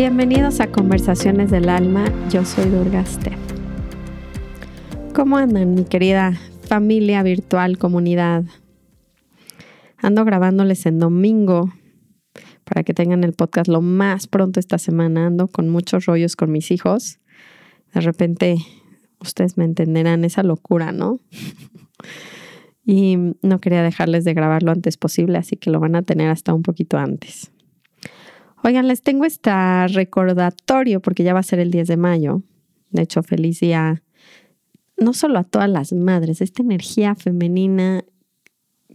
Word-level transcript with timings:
Bienvenidos 0.00 0.60
a 0.60 0.66
Conversaciones 0.66 1.50
del 1.50 1.68
Alma, 1.68 2.04
yo 2.30 2.44
soy 2.44 2.70
Durga 2.70 3.04
Steph. 3.04 3.38
¿Cómo 5.14 5.36
andan 5.36 5.74
mi 5.74 5.84
querida 5.84 6.38
familia 6.62 7.22
virtual, 7.22 7.78
comunidad? 7.78 8.44
Ando 9.98 10.24
grabándoles 10.24 10.86
en 10.86 10.98
domingo 10.98 11.72
para 12.70 12.84
que 12.84 12.94
tengan 12.94 13.24
el 13.24 13.32
podcast 13.32 13.68
lo 13.68 13.82
más 13.82 14.28
pronto 14.28 14.60
esta 14.60 14.78
semana. 14.78 15.26
Ando 15.26 15.48
con 15.48 15.68
muchos 15.68 16.06
rollos 16.06 16.36
con 16.36 16.52
mis 16.52 16.70
hijos. 16.70 17.18
De 17.92 18.00
repente, 18.00 18.58
ustedes 19.18 19.58
me 19.58 19.64
entenderán 19.64 20.24
esa 20.24 20.44
locura, 20.44 20.92
¿no? 20.92 21.18
y 22.86 23.16
no 23.42 23.60
quería 23.60 23.82
dejarles 23.82 24.22
de 24.22 24.34
grabar 24.34 24.62
lo 24.62 24.70
antes 24.70 24.96
posible, 24.96 25.36
así 25.36 25.56
que 25.56 25.68
lo 25.68 25.80
van 25.80 25.96
a 25.96 26.02
tener 26.02 26.30
hasta 26.30 26.54
un 26.54 26.62
poquito 26.62 26.96
antes. 26.96 27.50
Oigan, 28.62 28.86
les 28.86 29.02
tengo 29.02 29.24
este 29.24 29.50
recordatorio 29.88 31.00
porque 31.00 31.24
ya 31.24 31.34
va 31.34 31.40
a 31.40 31.42
ser 31.42 31.58
el 31.58 31.72
10 31.72 31.88
de 31.88 31.96
mayo. 31.96 32.42
De 32.90 33.02
hecho, 33.02 33.24
feliz 33.24 33.58
día 33.58 34.04
no 34.96 35.12
solo 35.12 35.40
a 35.40 35.44
todas 35.44 35.68
las 35.68 35.92
madres, 35.92 36.40
esta 36.40 36.62
energía 36.62 37.16
femenina 37.16 38.04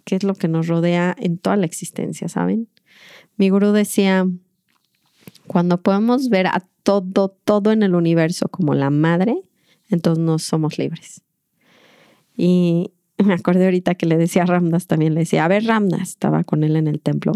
que 0.06 0.16
es 0.16 0.24
lo 0.24 0.36
que 0.36 0.48
nos 0.48 0.68
rodea 0.68 1.14
en 1.20 1.40
toda 1.40 1.58
la 1.58 1.66
existencia, 1.66 2.30
¿saben? 2.30 2.70
Mi 3.38 3.50
gurú 3.50 3.72
decía, 3.72 4.28
cuando 5.48 5.82
podemos 5.82 6.30
ver 6.30 6.48
a 6.48 6.68
todo, 6.84 7.30
todo 7.44 7.72
en 7.72 7.84
el 7.84 7.96
universo 7.96 8.48
como 8.50 8.74
la 8.74 8.90
madre, 8.90 9.42
entonces 9.90 10.24
no 10.24 10.40
somos 10.40 10.78
libres. 10.78 11.22
Y 12.38 12.92
me 13.18 13.34
acordé 13.34 13.66
ahorita 13.66 13.96
que 13.96 14.06
le 14.06 14.18
decía 14.18 14.44
a 14.44 14.46
Ramdas 14.46 14.88
también, 14.88 15.14
le 15.14 15.22
decía, 15.22 15.46
a 15.46 15.48
ver 15.48 15.66
Ramdas, 15.66 16.10
estaba 16.10 16.44
con 16.44 16.64
él 16.64 16.76
en 16.76 16.88
el 16.88 17.00
templo 17.00 17.34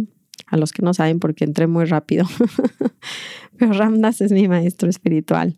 a 0.47 0.57
los 0.57 0.71
que 0.71 0.81
no 0.81 0.93
saben 0.93 1.19
porque 1.19 1.45
entré 1.45 1.67
muy 1.67 1.85
rápido. 1.85 2.25
Pero 3.57 3.73
Ramdas 3.73 4.21
es 4.21 4.31
mi 4.31 4.47
maestro 4.47 4.89
espiritual 4.89 5.57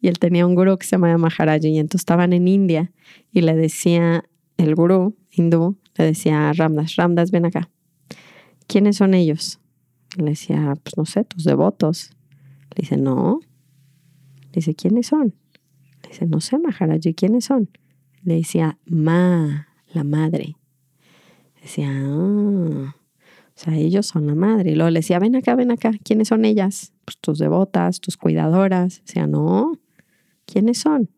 y 0.00 0.08
él 0.08 0.18
tenía 0.18 0.46
un 0.46 0.54
gurú 0.54 0.76
que 0.76 0.86
se 0.86 0.92
llamaba 0.92 1.16
Maharaji 1.16 1.68
y 1.68 1.78
entonces 1.78 2.02
estaban 2.02 2.32
en 2.32 2.48
India 2.48 2.92
y 3.30 3.42
le 3.42 3.54
decía 3.54 4.24
el 4.56 4.74
gurú 4.74 5.16
hindú, 5.30 5.78
le 5.96 6.04
decía 6.04 6.50
a 6.50 6.52
Ramdas, 6.52 6.96
Ramdas, 6.96 7.30
ven 7.30 7.46
acá. 7.46 7.70
¿Quiénes 8.66 8.96
son 8.96 9.14
ellos? 9.14 9.60
Le 10.16 10.30
decía, 10.30 10.74
pues 10.82 10.96
no 10.96 11.04
sé, 11.04 11.24
tus 11.24 11.44
devotos. 11.44 12.10
Le 12.74 12.82
dice, 12.82 12.96
no. 12.96 13.40
Le 14.44 14.52
dice, 14.54 14.74
¿quiénes 14.74 15.08
son? 15.08 15.34
Le 16.02 16.08
dice, 16.10 16.26
no 16.26 16.40
sé, 16.40 16.58
Maharaji, 16.58 17.14
¿quiénes 17.14 17.44
son? 17.44 17.68
Le 18.22 18.36
decía, 18.36 18.78
Ma, 18.86 19.68
la 19.92 20.04
madre. 20.04 20.56
Le 21.56 21.62
decía, 21.62 21.90
ah. 21.92 22.96
O 23.56 23.58
sea, 23.58 23.74
ellos 23.74 24.06
son 24.06 24.26
la 24.26 24.34
madre. 24.34 24.72
Y 24.72 24.74
luego 24.74 24.90
le 24.90 24.98
decía, 24.98 25.18
ven 25.18 25.34
acá, 25.34 25.54
ven 25.54 25.70
acá. 25.70 25.92
¿Quiénes 26.04 26.28
son 26.28 26.44
ellas? 26.44 26.92
Pues 27.06 27.16
tus 27.18 27.38
devotas, 27.38 28.00
tus 28.00 28.18
cuidadoras. 28.18 29.02
Decía, 29.06 29.26
no. 29.26 29.78
¿Quiénes 30.44 30.78
son? 30.78 31.08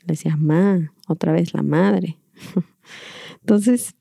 Le 0.00 0.12
decía, 0.14 0.36
ma, 0.36 0.92
otra 1.08 1.32
vez 1.32 1.52
la 1.52 1.62
madre. 1.62 2.18
Entonces, 3.40 3.94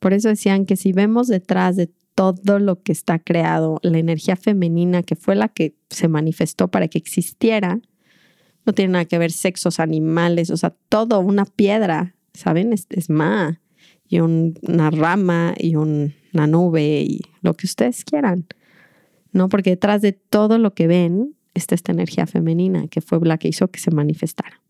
por 0.00 0.14
eso 0.14 0.28
decían 0.28 0.64
que 0.64 0.76
si 0.76 0.92
vemos 0.92 1.28
detrás 1.28 1.76
de 1.76 1.90
todo 2.14 2.58
lo 2.58 2.82
que 2.82 2.92
está 2.92 3.18
creado, 3.18 3.78
la 3.82 3.98
energía 3.98 4.36
femenina 4.36 5.02
que 5.02 5.16
fue 5.16 5.34
la 5.34 5.48
que 5.48 5.74
se 5.90 6.08
manifestó 6.08 6.68
para 6.68 6.88
que 6.88 6.98
existiera, 6.98 7.80
no 8.64 8.72
tiene 8.72 8.92
nada 8.92 9.04
que 9.06 9.18
ver 9.18 9.32
sexos, 9.32 9.80
animales, 9.80 10.50
o 10.50 10.56
sea, 10.56 10.74
todo, 10.88 11.20
una 11.20 11.44
piedra, 11.44 12.14
¿saben? 12.34 12.72
Es, 12.72 12.86
es 12.90 13.10
ma, 13.10 13.60
y 14.06 14.20
una 14.20 14.90
rama 14.90 15.54
y 15.58 15.76
un 15.76 16.14
una 16.32 16.46
nube 16.46 17.02
y 17.02 17.20
lo 17.42 17.54
que 17.54 17.66
ustedes 17.66 18.04
quieran. 18.04 18.46
¿No? 19.32 19.48
Porque 19.48 19.70
detrás 19.70 20.02
de 20.02 20.12
todo 20.12 20.58
lo 20.58 20.74
que 20.74 20.86
ven 20.86 21.36
está 21.54 21.74
esta 21.74 21.92
energía 21.92 22.26
femenina 22.26 22.88
que 22.88 23.00
fue 23.00 23.18
la 23.22 23.38
que 23.38 23.48
hizo 23.48 23.68
que 23.68 23.80
se 23.80 23.90
manifestara. 23.90 24.60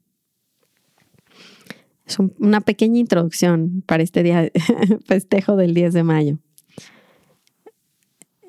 Es 2.07 2.19
una 2.19 2.61
pequeña 2.61 2.99
introducción 2.99 3.83
para 3.87 4.03
este 4.03 4.23
día 4.23 4.51
festejo 5.05 5.57
del 5.57 5.75
10 5.75 5.95
de 5.95 6.03
mayo. 6.03 6.39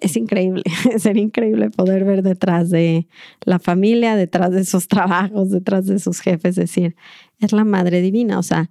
Es 0.03 0.17
increíble, 0.17 0.63
sería 0.97 1.23
increíble 1.23 1.69
poder 1.69 2.03
ver 2.03 2.23
detrás 2.23 2.69
de 2.69 3.07
la 3.45 3.57
familia, 3.57 4.17
detrás 4.17 4.51
de 4.51 4.65
sus 4.65 4.89
trabajos, 4.89 5.49
detrás 5.49 5.85
de 5.85 5.97
sus 5.97 6.19
jefes, 6.19 6.55
decir, 6.55 6.97
es 7.39 7.53
la 7.53 7.63
Madre 7.63 8.01
Divina, 8.01 8.37
o 8.37 8.43
sea, 8.43 8.69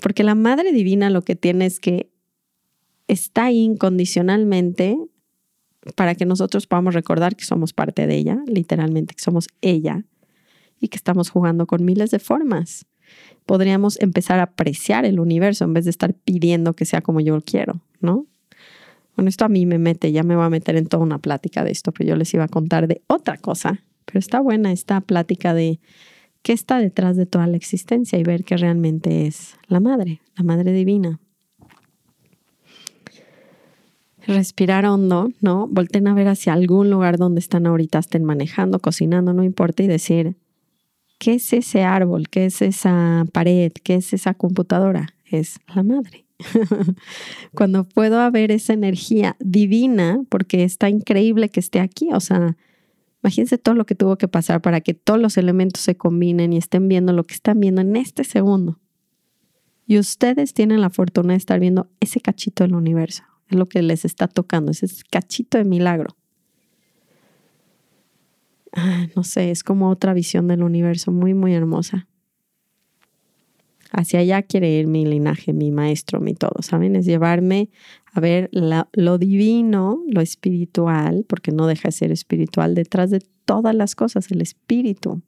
porque 0.00 0.22
la 0.22 0.36
Madre 0.36 0.72
Divina 0.72 1.10
lo 1.10 1.22
que 1.22 1.34
tiene 1.34 1.66
es 1.66 1.80
que 1.80 2.12
está 3.08 3.46
ahí 3.46 3.58
incondicionalmente 3.58 4.96
para 5.96 6.14
que 6.14 6.24
nosotros 6.24 6.68
podamos 6.68 6.94
recordar 6.94 7.34
que 7.34 7.44
somos 7.44 7.72
parte 7.72 8.06
de 8.06 8.14
ella, 8.14 8.38
literalmente, 8.46 9.16
que 9.16 9.22
somos 9.22 9.48
ella 9.62 10.04
y 10.78 10.86
que 10.86 10.96
estamos 10.96 11.30
jugando 11.30 11.66
con 11.66 11.84
miles 11.84 12.12
de 12.12 12.20
formas. 12.20 12.86
Podríamos 13.44 14.00
empezar 14.00 14.38
a 14.38 14.44
apreciar 14.44 15.04
el 15.04 15.18
universo 15.18 15.64
en 15.64 15.72
vez 15.72 15.86
de 15.86 15.90
estar 15.90 16.14
pidiendo 16.14 16.74
que 16.74 16.84
sea 16.84 17.00
como 17.00 17.18
yo 17.18 17.40
quiero, 17.40 17.80
¿no? 17.98 18.26
Bueno, 19.20 19.28
esto 19.28 19.44
a 19.44 19.50
mí 19.50 19.66
me 19.66 19.78
mete, 19.78 20.12
ya 20.12 20.22
me 20.22 20.34
voy 20.34 20.46
a 20.46 20.48
meter 20.48 20.76
en 20.76 20.86
toda 20.86 21.02
una 21.02 21.18
plática 21.18 21.62
de 21.62 21.72
esto, 21.72 21.92
pero 21.92 22.08
yo 22.08 22.16
les 22.16 22.32
iba 22.32 22.44
a 22.44 22.48
contar 22.48 22.88
de 22.88 23.02
otra 23.06 23.36
cosa. 23.36 23.84
Pero 24.06 24.18
está 24.18 24.40
buena 24.40 24.72
esta 24.72 25.02
plática 25.02 25.52
de 25.52 25.78
qué 26.40 26.54
está 26.54 26.78
detrás 26.78 27.18
de 27.18 27.26
toda 27.26 27.46
la 27.46 27.58
existencia 27.58 28.18
y 28.18 28.22
ver 28.22 28.44
que 28.44 28.56
realmente 28.56 29.26
es 29.26 29.56
la 29.68 29.78
madre, 29.78 30.22
la 30.38 30.44
madre 30.44 30.72
divina. 30.72 31.20
respirar 34.26 34.86
hondo, 34.86 35.28
¿no? 35.42 35.68
Volten 35.68 36.08
a 36.08 36.14
ver 36.14 36.28
hacia 36.28 36.54
algún 36.54 36.88
lugar 36.88 37.18
donde 37.18 37.40
están 37.40 37.66
ahorita, 37.66 37.98
estén 37.98 38.24
manejando, 38.24 38.78
cocinando, 38.78 39.34
no 39.34 39.44
importa, 39.44 39.82
y 39.82 39.86
decir, 39.86 40.36
¿qué 41.18 41.34
es 41.34 41.52
ese 41.52 41.82
árbol? 41.82 42.30
¿Qué 42.30 42.46
es 42.46 42.62
esa 42.62 43.26
pared? 43.34 43.70
¿Qué 43.84 43.96
es 43.96 44.14
esa 44.14 44.32
computadora? 44.32 45.08
Es 45.26 45.60
la 45.74 45.82
madre. 45.82 46.29
Cuando 47.54 47.84
puedo 47.88 48.20
haber 48.20 48.50
esa 48.50 48.72
energía 48.72 49.36
divina, 49.40 50.22
porque 50.28 50.64
está 50.64 50.88
increíble 50.88 51.48
que 51.48 51.60
esté 51.60 51.80
aquí, 51.80 52.10
o 52.12 52.20
sea, 52.20 52.56
imagínense 53.22 53.58
todo 53.58 53.74
lo 53.74 53.86
que 53.86 53.94
tuvo 53.94 54.16
que 54.16 54.28
pasar 54.28 54.60
para 54.60 54.80
que 54.80 54.94
todos 54.94 55.20
los 55.20 55.36
elementos 55.36 55.82
se 55.82 55.96
combinen 55.96 56.52
y 56.52 56.56
estén 56.56 56.88
viendo 56.88 57.12
lo 57.12 57.24
que 57.24 57.34
están 57.34 57.60
viendo 57.60 57.80
en 57.80 57.96
este 57.96 58.24
segundo. 58.24 58.78
Y 59.86 59.98
ustedes 59.98 60.54
tienen 60.54 60.80
la 60.80 60.90
fortuna 60.90 61.32
de 61.32 61.38
estar 61.38 61.58
viendo 61.58 61.90
ese 61.98 62.20
cachito 62.20 62.62
del 62.64 62.74
universo. 62.74 63.24
Es 63.48 63.58
lo 63.58 63.66
que 63.66 63.82
les 63.82 64.04
está 64.04 64.28
tocando, 64.28 64.70
ese 64.70 64.86
cachito 65.10 65.58
de 65.58 65.64
milagro. 65.64 66.16
Ah, 68.72 69.08
no 69.16 69.24
sé, 69.24 69.50
es 69.50 69.64
como 69.64 69.90
otra 69.90 70.14
visión 70.14 70.46
del 70.46 70.62
universo 70.62 71.10
muy, 71.10 71.34
muy 71.34 71.54
hermosa. 71.54 72.06
Hacia 73.92 74.20
allá 74.20 74.42
quiere 74.42 74.70
ir 74.70 74.86
mi 74.86 75.04
linaje, 75.04 75.52
mi 75.52 75.70
maestro, 75.70 76.20
mi 76.20 76.34
todo, 76.34 76.62
¿saben? 76.62 76.96
Es 76.96 77.06
llevarme 77.06 77.70
a 78.12 78.20
ver 78.20 78.50
lo 78.52 79.18
divino, 79.18 80.02
lo 80.08 80.20
espiritual, 80.20 81.24
porque 81.28 81.52
no 81.52 81.66
deja 81.66 81.88
de 81.88 81.92
ser 81.92 82.12
espiritual, 82.12 82.74
detrás 82.74 83.10
de 83.10 83.20
todas 83.44 83.74
las 83.74 83.94
cosas, 83.94 84.30
el 84.30 84.40
espíritu 84.40 85.22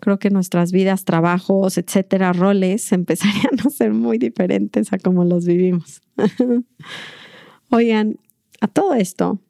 creo 0.00 0.18
que 0.18 0.30
nuestras 0.30 0.72
vidas, 0.72 1.04
trabajos, 1.04 1.78
etcétera, 1.78 2.32
roles 2.32 2.92
empezarían 2.92 3.58
a 3.64 3.70
ser 3.70 3.92
muy 3.92 4.18
diferentes 4.18 4.92
a 4.92 4.98
como 4.98 5.24
los 5.24 5.46
vivimos. 5.46 6.00
Oigan, 7.70 8.16
a 8.60 8.68
todo 8.68 8.94
esto 8.94 9.40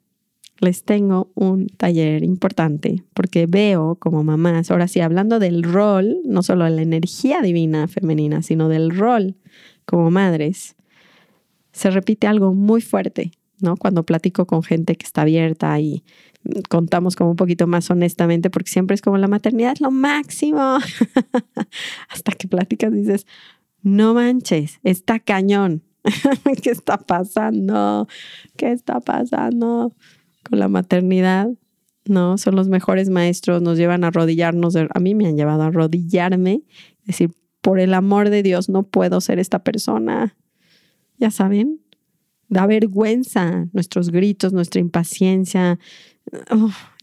les 0.59 0.83
tengo 0.83 1.31
un 1.35 1.67
taller 1.67 2.23
importante 2.23 3.03
porque 3.13 3.45
veo 3.45 3.95
como 3.95 4.23
mamás, 4.23 4.71
ahora 4.71 4.87
sí, 4.87 4.99
hablando 4.99 5.39
del 5.39 5.63
rol, 5.63 6.17
no 6.25 6.43
solo 6.43 6.65
de 6.65 6.71
la 6.71 6.81
energía 6.81 7.41
divina 7.41 7.87
femenina, 7.87 8.41
sino 8.41 8.69
del 8.69 8.95
rol 8.95 9.35
como 9.85 10.11
madres, 10.11 10.75
se 11.71 11.91
repite 11.91 12.27
algo 12.27 12.53
muy 12.53 12.81
fuerte, 12.81 13.31
¿no? 13.61 13.77
Cuando 13.77 14.03
platico 14.03 14.45
con 14.45 14.63
gente 14.63 14.95
que 14.95 15.05
está 15.05 15.21
abierta 15.21 15.79
y 15.79 16.03
contamos 16.69 17.15
como 17.15 17.31
un 17.31 17.35
poquito 17.35 17.67
más 17.67 17.89
honestamente, 17.91 18.49
porque 18.49 18.71
siempre 18.71 18.95
es 18.95 19.01
como 19.01 19.17
la 19.17 19.27
maternidad 19.27 19.73
es 19.73 19.81
lo 19.81 19.91
máximo. 19.91 20.77
Hasta 22.09 22.31
que 22.31 22.47
platicas 22.47 22.91
dices, 22.91 23.27
no 23.83 24.13
manches, 24.13 24.79
está 24.83 25.19
cañón. 25.19 25.83
¿Qué 26.63 26.69
está 26.69 26.97
pasando? 26.97 28.07
¿Qué 28.55 28.71
está 28.71 28.99
pasando 29.01 29.93
con 30.47 30.59
la 30.59 30.67
maternidad? 30.67 31.49
No, 32.05 32.37
son 32.37 32.55
los 32.55 32.69
mejores 32.69 33.09
maestros, 33.09 33.61
nos 33.61 33.77
llevan 33.77 34.03
a 34.03 34.07
arrodillarnos. 34.07 34.75
A 34.75 34.99
mí 34.99 35.13
me 35.13 35.27
han 35.27 35.35
llevado 35.35 35.63
a 35.63 35.67
arrodillarme, 35.67 36.63
decir, 37.03 37.31
por 37.61 37.79
el 37.79 37.93
amor 37.93 38.29
de 38.29 38.43
Dios, 38.43 38.69
no 38.69 38.83
puedo 38.83 39.19
ser 39.19 39.39
esta 39.39 39.59
persona. 39.59 40.35
Ya 41.17 41.31
saben, 41.31 41.81
Da 42.49 42.65
vergüenza 42.65 43.67
nuestros 43.73 44.09
gritos, 44.09 44.53
nuestra 44.53 44.79
impaciencia. 44.79 45.79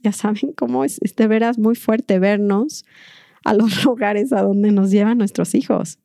ya 0.03 0.13
saben 0.13 0.53
cómo 0.57 0.85
es, 0.85 1.01
de 1.01 1.27
veras 1.27 1.59
muy 1.59 1.75
fuerte 1.75 2.19
vernos 2.19 2.85
a 3.45 3.55
los 3.55 3.85
lugares 3.85 4.33
a 4.33 4.43
donde 4.43 4.73
nos 4.73 4.91
llevan 4.91 5.19
nuestros 5.19 5.55
hijos. 5.55 5.99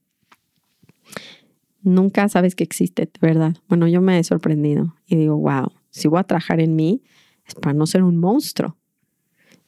Nunca 1.82 2.28
sabes 2.28 2.56
que 2.56 2.66
existe, 2.66 3.10
¿verdad? 3.22 3.56
Bueno, 3.70 3.88
yo 3.88 4.02
me 4.02 4.20
he 4.20 4.24
sorprendido 4.24 4.96
y 5.08 5.16
digo, 5.16 5.38
wow, 5.38 5.72
si 5.90 6.10
voy 6.10 6.20
a 6.20 6.24
trabajar 6.24 6.60
en 6.60 6.76
mí 6.76 7.02
es 7.50 7.56
para 7.56 7.74
no 7.74 7.86
ser 7.86 8.04
un 8.04 8.18
monstruo. 8.18 8.78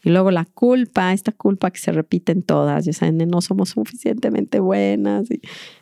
Y 0.03 0.09
luego 0.09 0.31
la 0.31 0.45
culpa, 0.45 1.13
esta 1.13 1.31
culpa 1.31 1.69
que 1.69 1.79
se 1.79 1.91
repite 1.91 2.31
en 2.31 2.41
todas, 2.41 2.85
ya 2.85 2.93
saben, 2.93 3.17
no 3.29 3.41
somos 3.41 3.69
suficientemente 3.69 4.59
buenas. 4.59 5.29
Y, 5.29 5.41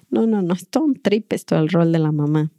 no, 0.10 0.28
no, 0.28 0.42
no, 0.42 0.54
es 0.54 0.68
todo 0.68 0.84
un 0.86 0.96
trip 0.96 1.32
esto 1.32 1.58
el 1.58 1.70
rol 1.70 1.92
de 1.92 2.00
la 2.00 2.12
mamá. 2.12 2.52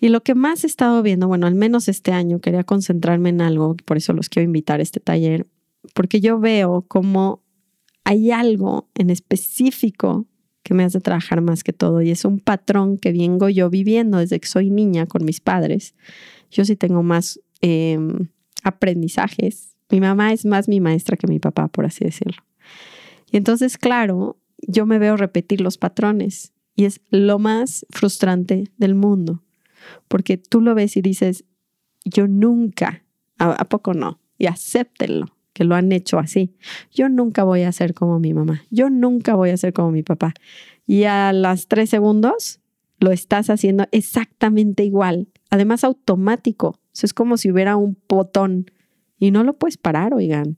Y 0.00 0.08
lo 0.08 0.22
que 0.22 0.34
más 0.34 0.64
he 0.64 0.66
estado 0.66 1.02
viendo, 1.02 1.28
bueno, 1.28 1.46
al 1.46 1.54
menos 1.54 1.88
este 1.88 2.12
año, 2.12 2.40
quería 2.40 2.64
concentrarme 2.64 3.30
en 3.30 3.40
algo, 3.40 3.76
por 3.84 3.96
eso 3.96 4.12
los 4.12 4.28
quiero 4.28 4.44
invitar 4.44 4.80
a 4.80 4.82
este 4.82 5.00
taller, 5.00 5.46
porque 5.94 6.20
yo 6.20 6.38
veo 6.38 6.82
como 6.82 7.42
hay 8.04 8.30
algo 8.30 8.88
en 8.94 9.10
específico 9.10 10.26
que 10.62 10.74
me 10.74 10.84
hace 10.84 11.00
trabajar 11.00 11.40
más 11.40 11.64
que 11.64 11.72
todo 11.72 12.02
y 12.02 12.10
es 12.10 12.24
un 12.24 12.40
patrón 12.40 12.98
que 12.98 13.12
vengo 13.12 13.48
yo 13.48 13.70
viviendo 13.70 14.18
desde 14.18 14.38
que 14.40 14.48
soy 14.48 14.70
niña 14.70 15.06
con 15.06 15.24
mis 15.24 15.40
padres. 15.40 15.94
Yo 16.50 16.64
sí 16.64 16.76
tengo 16.76 17.02
más 17.02 17.40
em, 17.60 18.28
aprendizajes. 18.62 19.76
Mi 19.90 20.00
mamá 20.00 20.32
es 20.32 20.44
más 20.44 20.68
mi 20.68 20.80
maestra 20.80 21.16
que 21.16 21.26
mi 21.26 21.38
papá, 21.38 21.68
por 21.68 21.86
así 21.86 22.04
decirlo. 22.04 22.42
Y 23.30 23.36
entonces, 23.36 23.78
claro, 23.78 24.38
yo 24.58 24.86
me 24.86 24.98
veo 24.98 25.16
repetir 25.16 25.60
los 25.60 25.78
patrones 25.78 26.52
y 26.74 26.84
es 26.84 27.00
lo 27.10 27.38
más 27.38 27.86
frustrante 27.90 28.70
del 28.76 28.94
mundo, 28.94 29.42
porque 30.08 30.36
tú 30.36 30.60
lo 30.60 30.74
ves 30.74 30.96
y 30.96 31.02
dices, 31.02 31.44
yo 32.04 32.28
nunca, 32.28 33.02
¿a, 33.38 33.64
poco 33.64 33.94
no? 33.94 34.20
Y 34.38 34.46
acéptenlo 34.46 35.34
que 35.52 35.64
lo 35.64 35.74
han 35.74 35.90
hecho 35.90 36.18
así. 36.18 36.54
Yo 36.92 37.08
nunca 37.08 37.42
voy 37.42 37.62
a 37.62 37.72
ser 37.72 37.94
como 37.94 38.20
mi 38.20 38.34
mamá, 38.34 38.62
yo 38.70 38.90
nunca 38.90 39.34
voy 39.34 39.50
a 39.50 39.56
ser 39.56 39.72
como 39.72 39.90
mi 39.90 40.02
papá. 40.02 40.34
Y 40.86 41.04
a 41.04 41.32
las 41.32 41.66
tres 41.66 41.90
segundos 41.90 42.60
lo 43.00 43.10
estás 43.10 43.50
haciendo 43.50 43.86
exactamente 43.90 44.84
igual, 44.84 45.28
además 45.50 45.82
automático. 45.82 46.78
Es 47.04 47.12
como 47.12 47.36
si 47.36 47.50
hubiera 47.50 47.76
un 47.76 47.98
botón 48.08 48.70
y 49.18 49.30
no 49.30 49.44
lo 49.44 49.54
puedes 49.54 49.76
parar, 49.76 50.14
oigan. 50.14 50.56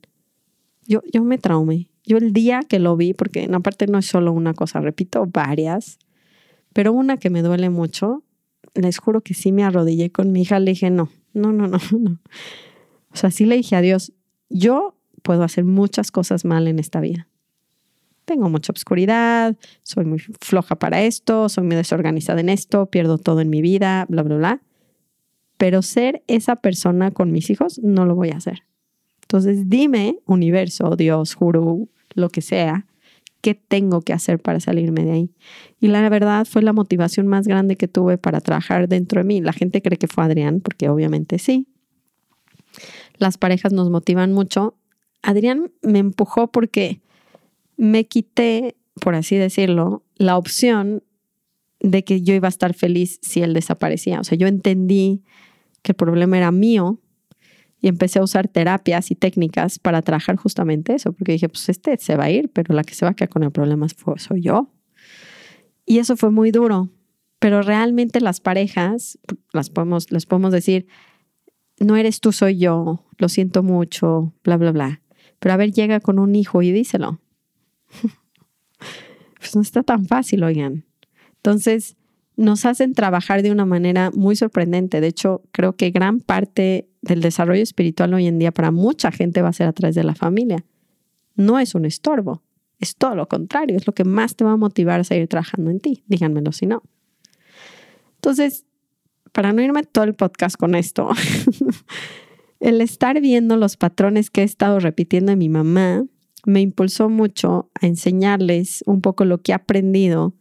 Yo, 0.87 1.01
yo 1.11 1.23
me 1.23 1.37
traumé. 1.37 1.89
Yo 2.05 2.17
el 2.17 2.33
día 2.33 2.61
que 2.67 2.79
lo 2.79 2.95
vi, 2.97 3.13
porque 3.13 3.43
en 3.43 3.53
aparte 3.53 3.87
no 3.87 3.99
es 3.99 4.07
solo 4.07 4.31
una 4.31 4.53
cosa, 4.53 4.81
repito, 4.81 5.25
varias, 5.27 5.99
pero 6.73 6.93
una 6.93 7.17
que 7.17 7.29
me 7.29 7.41
duele 7.41 7.69
mucho, 7.69 8.23
les 8.73 8.97
juro 8.97 9.21
que 9.21 9.33
sí 9.33 9.51
me 9.51 9.63
arrodillé 9.63 10.11
con 10.11 10.31
mi 10.31 10.41
hija, 10.41 10.59
le 10.59 10.71
dije, 10.71 10.89
no, 10.89 11.09
no, 11.33 11.51
no, 11.51 11.67
no, 11.67 11.77
no. 11.99 12.19
O 13.11 13.15
sea, 13.15 13.31
sí 13.31 13.45
le 13.45 13.55
dije 13.55 13.75
a 13.75 13.81
Dios, 13.81 14.13
yo 14.49 14.95
puedo 15.21 15.43
hacer 15.43 15.65
muchas 15.65 16.11
cosas 16.11 16.45
mal 16.45 16.67
en 16.67 16.79
esta 16.79 16.99
vida. 16.99 17.27
Tengo 18.25 18.49
mucha 18.49 18.71
obscuridad, 18.71 19.57
soy 19.81 20.05
muy 20.05 20.19
floja 20.19 20.77
para 20.77 21.01
esto, 21.01 21.49
soy 21.49 21.63
muy 21.63 21.75
desorganizada 21.75 22.41
en 22.41 22.49
esto, 22.49 22.85
pierdo 22.85 23.17
todo 23.17 23.41
en 23.41 23.49
mi 23.49 23.61
vida, 23.61 24.05
bla, 24.07 24.21
bla, 24.23 24.37
bla. 24.37 24.61
Pero 25.59 25.81
ser 25.81 26.23
esa 26.27 26.55
persona 26.55 27.11
con 27.11 27.31
mis 27.31 27.49
hijos 27.49 27.79
no 27.83 28.05
lo 28.05 28.15
voy 28.15 28.29
a 28.29 28.37
hacer. 28.37 28.63
Entonces 29.23 29.69
dime, 29.69 30.17
universo, 30.25 30.95
Dios, 30.95 31.35
juro, 31.35 31.89
lo 32.15 32.29
que 32.29 32.41
sea, 32.41 32.87
qué 33.41 33.55
tengo 33.55 34.01
que 34.01 34.13
hacer 34.13 34.39
para 34.39 34.61
salirme 34.61 35.03
de 35.03 35.11
ahí. 35.11 35.31
Y 35.79 35.89
la 35.89 36.07
verdad 36.09 36.47
fue 36.49 36.61
la 36.61 36.73
motivación 36.73 37.27
más 37.27 37.45
grande 37.45 37.75
que 37.75 37.89
tuve 37.89 38.17
para 38.17 38.39
trabajar 38.39 38.87
dentro 38.87 39.19
de 39.19 39.27
mí. 39.27 39.41
La 39.41 39.53
gente 39.53 39.81
cree 39.81 39.97
que 39.97 40.07
fue 40.07 40.23
Adrián, 40.23 40.61
porque 40.61 40.87
obviamente 40.87 41.39
sí, 41.39 41.67
las 43.17 43.37
parejas 43.37 43.73
nos 43.73 43.89
motivan 43.89 44.31
mucho. 44.31 44.77
Adrián 45.21 45.73
me 45.81 45.99
empujó 45.99 46.47
porque 46.47 47.01
me 47.77 48.05
quité, 48.05 48.77
por 49.01 49.13
así 49.13 49.35
decirlo, 49.35 50.03
la 50.15 50.37
opción 50.37 51.03
de 51.81 52.03
que 52.03 52.21
yo 52.21 52.33
iba 52.33 52.47
a 52.47 52.49
estar 52.49 52.73
feliz 52.73 53.19
si 53.21 53.41
él 53.41 53.53
desaparecía. 53.53 54.19
O 54.21 54.23
sea, 54.23 54.37
yo 54.37 54.47
entendí 54.47 55.21
que 55.81 55.91
el 55.91 55.95
problema 55.95 56.37
era 56.37 56.51
mío 56.51 56.99
y 57.81 57.87
empecé 57.87 58.19
a 58.19 58.23
usar 58.23 58.47
terapias 58.47 59.11
y 59.11 59.15
técnicas 59.15 59.79
para 59.79 60.01
trabajar 60.01 60.35
justamente 60.35 60.93
eso, 60.93 61.13
porque 61.13 61.33
dije, 61.33 61.47
pues 61.47 61.69
este 61.69 61.97
se 61.97 62.15
va 62.15 62.25
a 62.25 62.31
ir, 62.31 62.49
pero 62.49 62.73
la 62.73 62.83
que 62.83 62.93
se 62.93 63.05
va 63.05 63.11
a 63.11 63.13
quedar 63.13 63.29
con 63.29 63.43
el 63.43 63.51
problema 63.51 63.87
soy 64.17 64.41
yo. 64.41 64.73
Y 65.85 65.99
eso 65.99 66.17
fue 66.17 66.29
muy 66.29 66.51
duro, 66.51 66.89
pero 67.39 67.61
realmente 67.61 68.19
las 68.19 68.41
parejas, 68.41 69.17
las 69.53 69.69
podemos, 69.69 70.11
les 70.11 70.25
podemos 70.25 70.51
decir, 70.51 70.87
no 71.79 71.95
eres 71.95 72.19
tú, 72.19 72.31
soy 72.31 72.57
yo, 72.57 73.05
lo 73.17 73.29
siento 73.29 73.63
mucho, 73.63 74.33
bla, 74.43 74.57
bla, 74.57 74.71
bla. 74.71 75.01
Pero 75.39 75.53
a 75.53 75.57
ver, 75.57 75.71
llega 75.71 76.01
con 76.01 76.19
un 76.19 76.35
hijo 76.35 76.61
y 76.61 76.71
díselo. 76.71 77.21
pues 79.39 79.55
no 79.55 79.61
está 79.61 79.83
tan 79.83 80.05
fácil, 80.05 80.43
oigan. 80.43 80.85
Entonces, 81.37 81.95
nos 82.39 82.65
hacen 82.65 82.93
trabajar 82.93 83.43
de 83.43 83.51
una 83.51 83.65
manera 83.65 84.11
muy 84.11 84.37
sorprendente. 84.37 85.01
De 85.01 85.07
hecho, 85.07 85.41
creo 85.51 85.75
que 85.75 85.91
gran 85.91 86.21
parte 86.21 86.87
del 87.01 87.19
desarrollo 87.19 87.61
espiritual 87.61 88.13
hoy 88.13 88.27
en 88.27 88.39
día 88.39 88.53
para 88.53 88.71
mucha 88.71 89.11
gente 89.11 89.41
va 89.41 89.49
a 89.49 89.53
ser 89.53 89.67
a 89.67 89.73
través 89.73 89.93
de 89.93 90.05
la 90.05 90.15
familia. 90.15 90.63
No 91.35 91.59
es 91.59 91.75
un 91.75 91.83
estorbo, 91.83 92.41
es 92.79 92.95
todo 92.95 93.13
lo 93.13 93.27
contrario, 93.27 93.75
es 93.75 93.85
lo 93.85 93.93
que 93.93 94.05
más 94.05 94.37
te 94.37 94.45
va 94.45 94.53
a 94.53 94.57
motivar 94.57 95.01
a 95.01 95.03
seguir 95.03 95.27
trabajando 95.27 95.69
en 95.69 95.81
ti. 95.81 96.03
Díganmelo 96.07 96.53
si 96.53 96.65
no. 96.65 96.81
Entonces, 98.15 98.65
para 99.33 99.51
no 99.51 99.61
irme 99.61 99.83
todo 99.83 100.05
el 100.05 100.15
podcast 100.15 100.55
con 100.55 100.75
esto, 100.75 101.09
el 102.61 102.79
estar 102.79 103.19
viendo 103.19 103.57
los 103.57 103.75
patrones 103.75 104.29
que 104.29 104.41
he 104.41 104.45
estado 104.45 104.79
repitiendo 104.79 105.33
en 105.33 105.39
mi 105.39 105.49
mamá 105.49 106.05
me 106.45 106.61
impulsó 106.61 107.09
mucho 107.09 107.69
a 107.81 107.85
enseñarles 107.85 108.81
un 108.85 109.01
poco 109.01 109.25
lo 109.25 109.41
que 109.41 109.51
he 109.51 109.55
aprendido 109.55 110.38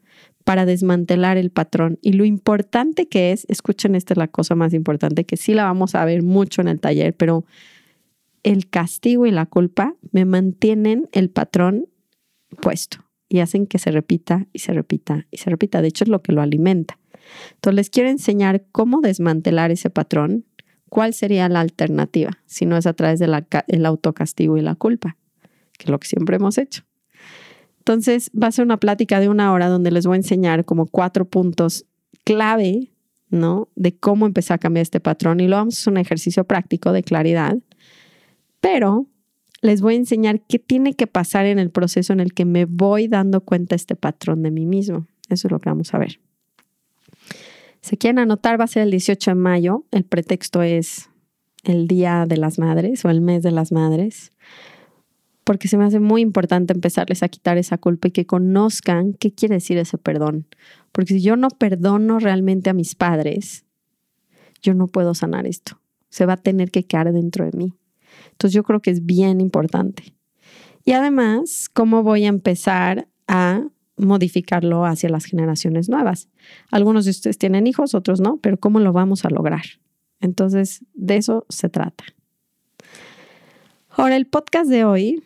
para 0.49 0.65
desmantelar 0.65 1.37
el 1.37 1.51
patrón. 1.51 1.99
Y 2.01 2.15
lo 2.15 2.25
importante 2.25 3.07
que 3.07 3.33
es, 3.33 3.45
escuchen, 3.51 3.95
esta 3.95 4.15
es 4.15 4.17
la 4.17 4.29
cosa 4.29 4.55
más 4.55 4.73
importante, 4.73 5.25
que 5.27 5.37
sí 5.37 5.53
la 5.53 5.65
vamos 5.65 5.95
a 5.95 6.03
ver 6.07 6.23
mucho 6.23 6.63
en 6.63 6.69
el 6.69 6.81
taller, 6.81 7.15
pero 7.15 7.45
el 8.45 8.71
castigo 8.71 9.27
y 9.27 9.31
la 9.31 9.45
culpa 9.45 9.95
me 10.11 10.25
mantienen 10.25 11.07
el 11.13 11.29
patrón 11.29 11.91
puesto 12.63 13.05
y 13.29 13.41
hacen 13.41 13.67
que 13.67 13.79
se 13.79 13.91
repita 13.91 14.47
y 14.55 14.61
se 14.61 14.73
repita 14.73 15.27
y 15.31 15.37
se 15.37 15.51
repita. 15.51 15.83
De 15.83 15.89
hecho, 15.89 16.05
es 16.05 16.09
lo 16.09 16.23
que 16.23 16.33
lo 16.33 16.41
alimenta. 16.41 16.99
Entonces, 17.57 17.77
les 17.77 17.91
quiero 17.91 18.09
enseñar 18.09 18.65
cómo 18.73 19.03
desmantelar 19.03 19.71
ese 19.71 19.91
patrón. 19.91 20.47
¿Cuál 20.89 21.13
sería 21.13 21.47
la 21.51 21.61
alternativa 21.61 22.39
si 22.47 22.65
no 22.65 22.79
es 22.79 22.87
a 22.87 22.95
través 22.95 23.19
del 23.19 23.85
autocastigo 23.85 24.57
y 24.57 24.63
la 24.63 24.77
culpa? 24.77 25.19
Que 25.77 25.85
es 25.85 25.91
lo 25.91 26.01
que 26.01 26.09
siempre 26.09 26.37
hemos 26.37 26.57
hecho. 26.57 26.88
Entonces, 27.89 28.31
va 28.39 28.49
a 28.49 28.53
ser 28.53 28.67
una 28.67 28.77
plática 28.77 29.19
de 29.19 29.31
una 29.31 29.51
hora 29.51 29.69
donde 29.69 29.91
les 29.91 30.05
voy 30.05 30.17
a 30.17 30.19
enseñar 30.19 30.67
como 30.67 30.85
cuatro 30.85 31.25
puntos 31.25 31.87
clave, 32.23 32.93
¿no? 33.31 33.71
De 33.77 33.97
cómo 33.97 34.27
empezar 34.27 34.57
a 34.57 34.59
cambiar 34.59 34.83
este 34.83 35.01
patrón. 35.01 35.41
Y 35.41 35.49
lo 35.49 35.57
vamos 35.57 35.75
a 35.75 35.81
hacer 35.81 35.93
un 35.93 35.97
ejercicio 35.97 36.45
práctico 36.45 36.93
de 36.93 37.03
claridad. 37.03 37.57
Pero 38.61 39.07
les 39.63 39.81
voy 39.81 39.95
a 39.95 39.97
enseñar 39.97 40.43
qué 40.43 40.59
tiene 40.59 40.97
que 40.97 41.07
pasar 41.07 41.47
en 41.47 41.59
el 41.59 41.71
proceso 41.71 42.13
en 42.13 42.21
el 42.21 42.35
que 42.35 42.45
me 42.45 42.67
voy 42.67 43.09
dando 43.09 43.41
cuenta 43.41 43.75
este 43.75 43.97
patrón 43.97 44.43
de 44.43 44.51
mí 44.51 44.67
mismo. 44.67 45.07
Eso 45.31 45.49
es 45.49 45.51
lo 45.51 45.59
que 45.59 45.71
vamos 45.71 45.95
a 45.95 45.99
ver. 45.99 46.21
Si 47.81 47.97
quieren 47.97 48.19
anotar, 48.19 48.61
va 48.61 48.65
a 48.65 48.69
ser 48.69 48.83
el 48.83 48.91
18 48.91 49.31
de 49.31 49.35
mayo. 49.35 49.87
El 49.93 50.05
pretexto 50.05 50.61
es 50.61 51.09
el 51.65 51.89
Día 51.89 52.27
de 52.29 52.37
las 52.37 52.59
Madres 52.59 53.07
o 53.07 53.09
el 53.09 53.23
mes 53.23 53.43
de 53.43 53.51
las 53.51 53.73
Madres, 53.73 54.33
porque 55.49 55.67
se 55.67 55.79
me 55.79 55.85
hace 55.85 55.99
muy 55.99 56.21
importante 56.21 56.75
empezarles 56.75 57.23
a 57.23 57.29
quitar 57.31 57.57
esa 57.57 57.79
culpa 57.79 58.09
y 58.09 58.11
que 58.11 58.27
conozcan 58.27 59.15
qué 59.15 59.33
quiere 59.33 59.55
decir 59.55 59.79
ese 59.79 59.97
perdón. 59.97 60.47
Porque 60.93 61.15
si 61.15 61.23
yo 61.23 61.37
no 61.37 61.49
perdono 61.49 62.19
realmente 62.19 62.69
a 62.69 62.75
mis 62.75 62.95
padres, 62.95 63.65
yo 64.61 64.75
no 64.75 64.89
puedo 64.89 65.15
sanar 65.15 65.47
esto. 65.47 65.81
Se 66.11 66.27
va 66.27 66.35
a 66.35 66.37
tener 66.37 66.71
que 66.71 66.85
quedar 66.85 67.11
dentro 67.15 67.47
de 67.51 67.57
mí. 67.57 67.73
Entonces 68.33 68.53
yo 68.53 68.63
creo 68.63 68.81
que 68.81 68.91
es 68.91 69.07
bien 69.07 69.41
importante. 69.41 70.15
Y 70.85 70.93
además, 70.93 71.71
¿cómo 71.73 72.03
voy 72.03 72.27
a 72.27 72.29
empezar 72.29 73.09
a 73.27 73.63
modificarlo 73.97 74.85
hacia 74.85 75.09
las 75.09 75.25
generaciones 75.25 75.89
nuevas. 75.89 76.29
Algunos 76.71 77.07
de 77.07 77.13
ustedes 77.13 77.39
tienen 77.39 77.67
hijos, 77.67 77.95
otros 77.95 78.21
no, 78.21 78.37
pero 78.37 78.61
¿cómo 78.61 78.81
lo 78.81 78.93
vamos 78.93 79.25
a 79.25 79.31
lograr? 79.31 79.65
Entonces, 80.21 80.85
de 80.93 81.17
eso 81.17 81.47
se 81.49 81.71
trata. 81.71 82.05
Ahora, 83.89 84.17
el 84.17 84.27
podcast 84.27 84.69
de 84.69 84.85
hoy 84.85 85.23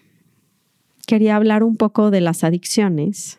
quería 1.06 1.37
hablar 1.37 1.62
un 1.62 1.76
poco 1.76 2.11
de 2.11 2.21
las 2.21 2.44
adicciones 2.44 3.38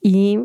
y 0.00 0.38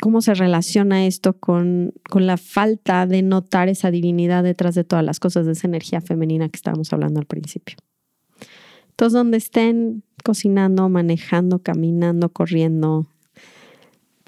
cómo 0.00 0.20
se 0.20 0.34
relaciona 0.34 1.06
esto 1.06 1.38
con, 1.38 1.94
con, 2.10 2.26
la 2.26 2.36
falta 2.36 3.06
de 3.06 3.22
notar 3.22 3.68
esa 3.68 3.90
divinidad 3.90 4.44
detrás 4.44 4.74
de 4.74 4.84
todas 4.84 5.04
las 5.04 5.20
cosas, 5.20 5.46
de 5.46 5.52
esa 5.52 5.66
energía 5.66 6.00
femenina 6.00 6.48
que 6.48 6.56
estábamos 6.56 6.92
hablando 6.92 7.20
al 7.20 7.26
principio. 7.26 7.76
Entonces, 8.90 9.12
donde 9.12 9.36
estén 9.36 10.02
cocinando, 10.24 10.88
manejando, 10.88 11.60
caminando, 11.60 12.30
corriendo, 12.30 13.06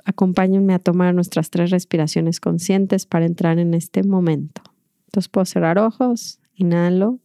acompáñenme 0.05 0.75
a 0.75 0.79
tomar 0.79 1.15
nuestras 1.15 1.51
tres 1.51 1.71
respiraciones 1.71 2.41
conscientes 2.41 3.05
para 3.05 3.27
entrar 3.27 3.59
en 3.59 3.75
este 3.75 4.03
momento. 4.03 4.63
Entonces 5.07 5.29
puedo 5.29 5.45
cerrar 5.45 5.79
ojos, 5.79 6.39
inhalo, 6.55 7.19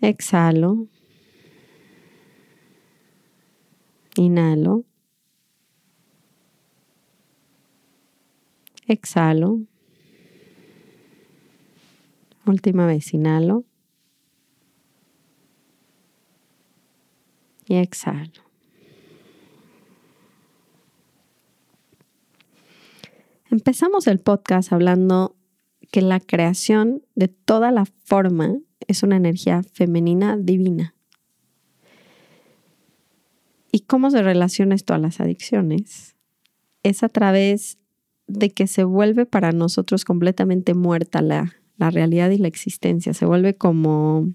exhalo, 0.00 0.86
inhalo, 4.16 4.84
exhalo, 8.86 9.60
última 12.46 12.86
vez, 12.86 13.12
inhalo. 13.14 13.64
Y 17.66 17.76
exhalo. 17.76 18.48
Empezamos 23.50 24.06
el 24.06 24.20
podcast 24.20 24.72
hablando 24.72 25.36
que 25.90 26.00
la 26.00 26.18
creación 26.18 27.02
de 27.14 27.28
toda 27.28 27.70
la 27.70 27.84
forma 27.84 28.58
es 28.88 29.02
una 29.02 29.16
energía 29.16 29.62
femenina 29.72 30.36
divina. 30.36 30.94
¿Y 33.70 33.80
cómo 33.80 34.10
se 34.10 34.22
relaciona 34.22 34.74
esto 34.74 34.94
a 34.94 34.98
las 34.98 35.20
adicciones? 35.20 36.16
Es 36.82 37.02
a 37.02 37.08
través 37.08 37.78
de 38.26 38.50
que 38.50 38.66
se 38.66 38.84
vuelve 38.84 39.26
para 39.26 39.52
nosotros 39.52 40.04
completamente 40.04 40.74
muerta 40.74 41.22
la, 41.22 41.54
la 41.76 41.90
realidad 41.90 42.30
y 42.30 42.38
la 42.38 42.48
existencia. 42.48 43.14
Se 43.14 43.26
vuelve 43.26 43.54
como... 43.54 44.32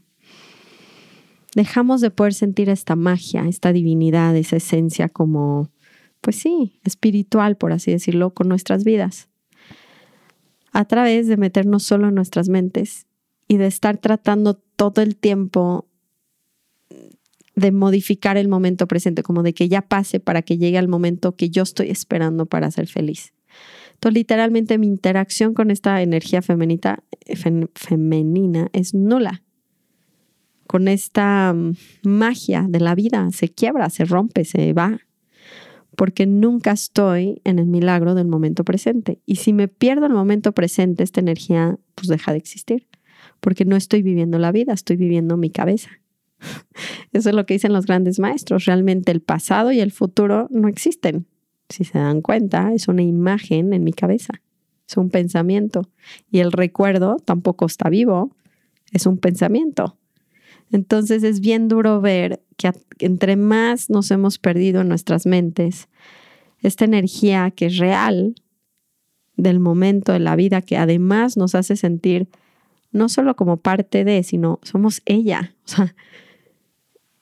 Dejamos 1.55 2.01
de 2.01 2.09
poder 2.09 2.33
sentir 2.33 2.69
esta 2.69 2.95
magia, 2.95 3.47
esta 3.47 3.73
divinidad, 3.73 4.35
esa 4.35 4.55
esencia 4.55 5.09
como 5.09 5.69
pues 6.23 6.37
sí, 6.37 6.79
espiritual, 6.85 7.57
por 7.57 7.73
así 7.73 7.91
decirlo, 7.91 8.33
con 8.33 8.47
nuestras 8.47 8.85
vidas. 8.85 9.27
A 10.71 10.85
través 10.85 11.27
de 11.27 11.35
meternos 11.35 11.83
solo 11.83 12.07
en 12.07 12.15
nuestras 12.15 12.47
mentes 12.47 13.07
y 13.47 13.57
de 13.57 13.67
estar 13.67 13.97
tratando 13.97 14.55
todo 14.55 15.01
el 15.01 15.15
tiempo 15.15 15.87
de 17.55 17.71
modificar 17.71 18.37
el 18.37 18.47
momento 18.47 18.87
presente, 18.87 19.23
como 19.23 19.43
de 19.43 19.53
que 19.53 19.69
ya 19.69 19.81
pase 19.81 20.19
para 20.19 20.41
que 20.41 20.57
llegue 20.57 20.77
al 20.77 20.87
momento 20.87 21.35
que 21.35 21.49
yo 21.49 21.63
estoy 21.63 21.89
esperando 21.89 22.45
para 22.45 22.71
ser 22.71 22.87
feliz. 22.87 23.33
Entonces, 23.93 24.15
literalmente 24.15 24.77
mi 24.77 24.87
interacción 24.87 25.53
con 25.53 25.71
esta 25.71 26.01
energía 26.01 26.41
femenita, 26.41 27.03
femenina 27.75 28.69
es 28.73 28.93
nula. 28.93 29.43
Con 30.67 30.87
esta 30.87 31.53
mm, 31.53 31.75
magia 32.03 32.65
de 32.67 32.79
la 32.79 32.95
vida 32.95 33.29
se 33.31 33.49
quiebra, 33.49 33.89
se 33.89 34.05
rompe, 34.05 34.45
se 34.45 34.73
va 34.73 34.99
porque 35.95 36.25
nunca 36.25 36.71
estoy 36.71 37.41
en 37.43 37.59
el 37.59 37.67
milagro 37.67 38.15
del 38.15 38.27
momento 38.27 38.63
presente. 38.63 39.19
Y 39.25 39.37
si 39.37 39.53
me 39.53 39.67
pierdo 39.67 40.05
el 40.05 40.13
momento 40.13 40.51
presente, 40.53 41.03
esta 41.03 41.21
energía 41.21 41.77
pues 41.95 42.07
deja 42.07 42.31
de 42.31 42.39
existir, 42.39 42.87
porque 43.43 43.65
no 43.65 43.75
estoy 43.75 44.01
viviendo 44.01 44.39
la 44.39 44.53
vida, 44.53 44.71
estoy 44.71 44.95
viviendo 44.95 45.35
mi 45.35 45.49
cabeza. 45.49 45.89
Eso 47.11 47.27
es 47.27 47.35
lo 47.35 47.45
que 47.45 47.55
dicen 47.55 47.73
los 47.73 47.85
grandes 47.85 48.17
maestros. 48.17 48.63
Realmente 48.63 49.11
el 49.11 49.21
pasado 49.21 49.73
y 49.73 49.81
el 49.81 49.91
futuro 49.91 50.47
no 50.49 50.69
existen. 50.69 51.27
Si 51.67 51.83
se 51.83 51.99
dan 51.99 52.21
cuenta, 52.21 52.73
es 52.73 52.87
una 52.87 53.03
imagen 53.03 53.73
en 53.73 53.83
mi 53.83 53.91
cabeza, 53.91 54.41
es 54.87 54.95
un 54.95 55.09
pensamiento. 55.09 55.89
Y 56.31 56.39
el 56.39 56.53
recuerdo 56.53 57.17
tampoco 57.17 57.65
está 57.65 57.89
vivo, 57.89 58.33
es 58.93 59.05
un 59.05 59.17
pensamiento. 59.17 59.97
Entonces 60.71 61.23
es 61.23 61.41
bien 61.41 61.67
duro 61.67 61.99
ver 61.99 62.41
que 62.55 62.71
entre 62.99 63.35
más 63.35 63.89
nos 63.89 64.09
hemos 64.09 64.39
perdido 64.39 64.81
en 64.81 64.87
nuestras 64.87 65.25
mentes, 65.25 65.89
esta 66.61 66.85
energía 66.85 67.51
que 67.51 67.65
es 67.65 67.77
real 67.77 68.35
del 69.35 69.59
momento 69.59 70.13
de 70.13 70.19
la 70.19 70.37
vida, 70.37 70.61
que 70.61 70.77
además 70.77 71.35
nos 71.35 71.55
hace 71.55 71.75
sentir 71.75 72.29
no 72.93 73.09
solo 73.09 73.35
como 73.35 73.57
parte 73.57 74.05
de, 74.05 74.23
sino 74.23 74.59
somos 74.63 75.01
ella. 75.05 75.53
O 75.65 75.67
sea, 75.67 75.95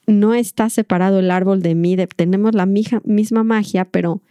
no 0.06 0.34
está 0.34 0.68
separado 0.68 1.18
el 1.18 1.30
árbol 1.30 1.62
de 1.62 1.74
mí, 1.74 1.96
tenemos 2.16 2.54
la 2.54 2.66
misma 2.66 3.44
magia, 3.44 3.84
pero 3.86 4.22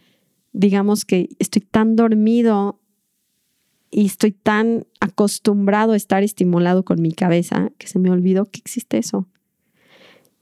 digamos 0.52 1.04
que 1.04 1.30
estoy 1.38 1.62
tan 1.62 1.96
dormido 1.96 2.78
y 3.90 4.06
estoy 4.06 4.32
tan 4.32 4.86
acostumbrado 5.00 5.92
a 5.92 5.96
estar 5.96 6.22
estimulado 6.22 6.84
con 6.84 7.00
mi 7.02 7.12
cabeza 7.12 7.72
que 7.78 7.86
se 7.86 7.98
me 7.98 8.10
olvidó 8.10 8.46
que 8.46 8.60
existe 8.60 8.98
eso. 8.98 9.28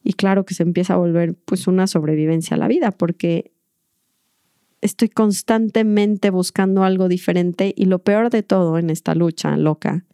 Y 0.03 0.15
claro 0.15 0.45
que 0.45 0.55
se 0.55 0.63
empieza 0.63 0.95
a 0.95 0.99
volver 0.99 1.35
pues 1.35 1.67
una 1.67 1.87
sobrevivencia 1.87 2.57
a 2.57 2.59
la 2.59 2.69
vida 2.69 2.91
porque 2.91 3.53
estoy 4.81 5.09
constantemente 5.09 6.31
buscando 6.31 6.85
algo 6.85 7.09
diferente 7.09 7.73
y 7.77 7.85
lo 7.85 8.01
peor 8.01 8.31
de 8.31 8.43
todo 8.43 8.79
en 8.79 8.91
esta 8.91 9.15
lucha 9.15 9.57
loca 9.57 10.05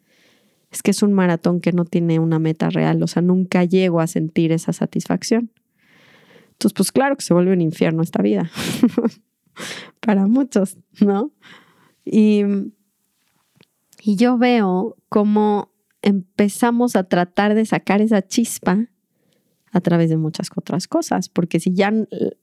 es 0.71 0.83
que 0.83 0.91
es 0.91 1.03
un 1.03 1.13
maratón 1.13 1.61
que 1.61 1.73
no 1.73 1.85
tiene 1.85 2.19
una 2.19 2.39
meta 2.39 2.71
real, 2.71 3.03
o 3.03 3.07
sea, 3.07 3.23
nunca 3.23 3.65
llego 3.65 4.01
a 4.01 4.07
sentir 4.07 4.53
esa 4.53 4.73
satisfacción. 4.73 5.51
Entonces, 6.53 6.73
pues 6.75 6.93
claro 6.93 7.17
que 7.17 7.23
se 7.23 7.35
vuelve 7.35 7.53
un 7.53 7.61
infierno 7.61 8.03
esta 8.03 8.23
vida, 8.23 8.51
para 10.01 10.27
muchos, 10.27 10.77
¿no? 11.01 11.33
Y 12.05 12.43
y 14.07 14.15
yo 14.15 14.39
veo 14.39 14.97
cómo 15.09 15.73
empezamos 16.01 16.95
a 16.95 17.03
tratar 17.03 17.57
de 17.57 17.67
sacar 17.67 18.01
esa 18.01 18.23
chispa 18.23 18.87
a 19.73 19.81
través 19.81 20.11
de 20.11 20.17
muchas 20.17 20.49
otras 20.55 20.87
cosas, 20.87 21.29
porque 21.29 21.59
si 21.59 21.75
ya 21.75 21.93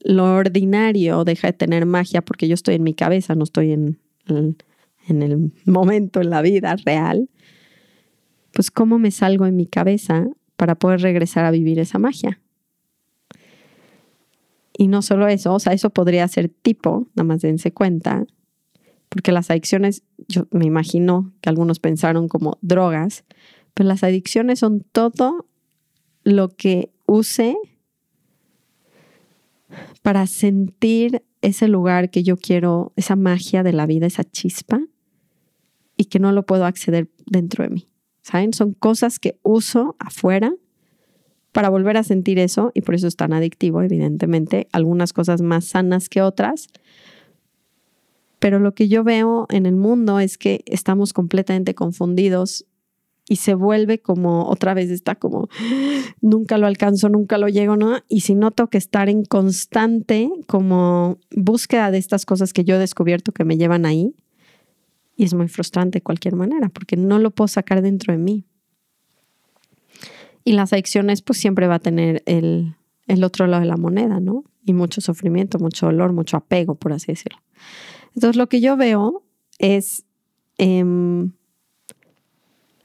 lo 0.04 0.34
ordinario 0.34 1.24
deja 1.24 1.48
de 1.48 1.54
tener 1.54 1.86
magia 1.86 2.20
porque 2.20 2.48
yo 2.48 2.54
estoy 2.54 2.74
en 2.74 2.82
mi 2.82 2.92
cabeza, 2.92 3.34
no 3.34 3.44
estoy 3.44 3.72
en 3.72 3.98
el, 4.26 4.56
en 5.08 5.22
el 5.22 5.52
momento, 5.64 6.20
en 6.20 6.28
la 6.28 6.42
vida 6.42 6.76
real, 6.84 7.30
pues 8.54 8.70
cómo 8.70 8.98
me 8.98 9.10
salgo 9.10 9.46
en 9.46 9.56
mi 9.56 9.66
cabeza 9.66 10.26
para 10.56 10.76
poder 10.76 11.00
regresar 11.00 11.44
a 11.44 11.50
vivir 11.50 11.78
esa 11.78 11.98
magia. 11.98 12.40
Y 14.76 14.88
no 14.88 15.02
solo 15.02 15.28
eso, 15.28 15.52
o 15.52 15.58
sea, 15.58 15.72
eso 15.72 15.90
podría 15.90 16.26
ser 16.28 16.48
tipo, 16.48 17.08
nada 17.14 17.24
más 17.24 17.42
dense 17.42 17.72
cuenta, 17.72 18.24
porque 19.08 19.32
las 19.32 19.50
adicciones, 19.50 20.02
yo 20.28 20.46
me 20.50 20.64
imagino 20.64 21.32
que 21.40 21.48
algunos 21.48 21.78
pensaron 21.78 22.28
como 22.28 22.58
drogas, 22.62 23.24
pero 23.74 23.88
las 23.88 24.02
adicciones 24.02 24.60
son 24.60 24.80
todo 24.80 25.46
lo 26.24 26.48
que 26.48 26.92
use 27.06 27.56
para 30.02 30.26
sentir 30.26 31.24
ese 31.42 31.68
lugar 31.68 32.10
que 32.10 32.22
yo 32.22 32.36
quiero, 32.36 32.92
esa 32.96 33.16
magia 33.16 33.62
de 33.62 33.72
la 33.72 33.86
vida, 33.86 34.06
esa 34.06 34.24
chispa, 34.24 34.80
y 35.96 36.06
que 36.06 36.18
no 36.18 36.32
lo 36.32 36.46
puedo 36.46 36.64
acceder 36.64 37.10
dentro 37.26 37.64
de 37.64 37.70
mí. 37.70 37.88
¿Saben? 38.24 38.54
Son 38.54 38.72
cosas 38.72 39.18
que 39.18 39.38
uso 39.42 39.96
afuera 39.98 40.54
para 41.52 41.68
volver 41.68 41.98
a 41.98 42.02
sentir 42.02 42.38
eso 42.38 42.72
y 42.74 42.80
por 42.80 42.94
eso 42.94 43.06
es 43.06 43.16
tan 43.16 43.34
adictivo, 43.34 43.82
evidentemente. 43.82 44.66
Algunas 44.72 45.12
cosas 45.12 45.42
más 45.42 45.66
sanas 45.66 46.08
que 46.08 46.22
otras, 46.22 46.68
pero 48.38 48.60
lo 48.60 48.74
que 48.74 48.88
yo 48.88 49.04
veo 49.04 49.46
en 49.50 49.66
el 49.66 49.76
mundo 49.76 50.20
es 50.20 50.38
que 50.38 50.62
estamos 50.64 51.12
completamente 51.12 51.74
confundidos 51.74 52.64
y 53.28 53.36
se 53.36 53.54
vuelve 53.54 54.00
como 54.00 54.48
otra 54.48 54.72
vez 54.72 54.90
está 54.90 55.16
como 55.16 55.48
nunca 56.22 56.56
lo 56.56 56.66
alcanzo, 56.66 57.10
nunca 57.10 57.36
lo 57.36 57.48
llego, 57.48 57.76
¿no? 57.76 57.98
Y 58.08 58.20
si 58.20 58.34
noto 58.34 58.68
que 58.68 58.78
estar 58.78 59.10
en 59.10 59.26
constante 59.26 60.30
como 60.46 61.18
búsqueda 61.30 61.90
de 61.90 61.98
estas 61.98 62.24
cosas 62.24 62.54
que 62.54 62.64
yo 62.64 62.76
he 62.76 62.78
descubierto 62.78 63.32
que 63.32 63.44
me 63.44 63.58
llevan 63.58 63.84
ahí 63.84 64.14
y 65.16 65.24
es 65.24 65.34
muy 65.34 65.48
frustrante 65.48 65.98
de 65.98 66.02
cualquier 66.02 66.36
manera 66.36 66.68
porque 66.68 66.96
no 66.96 67.18
lo 67.18 67.30
puedo 67.30 67.48
sacar 67.48 67.82
dentro 67.82 68.12
de 68.12 68.18
mí. 68.18 68.44
Y 70.44 70.52
las 70.52 70.72
adicciones 70.72 71.22
pues 71.22 71.38
siempre 71.38 71.66
va 71.66 71.76
a 71.76 71.78
tener 71.80 72.22
el, 72.26 72.76
el 73.06 73.24
otro 73.24 73.46
lado 73.46 73.62
de 73.62 73.68
la 73.68 73.76
moneda, 73.76 74.20
¿no? 74.20 74.44
Y 74.64 74.72
mucho 74.74 75.00
sufrimiento, 75.00 75.58
mucho 75.58 75.86
dolor, 75.86 76.12
mucho 76.12 76.36
apego, 76.36 76.74
por 76.74 76.92
así 76.92 77.12
decirlo. 77.12 77.38
Entonces 78.14 78.36
lo 78.36 78.48
que 78.48 78.60
yo 78.60 78.76
veo 78.76 79.24
es 79.58 80.04
em, 80.58 81.32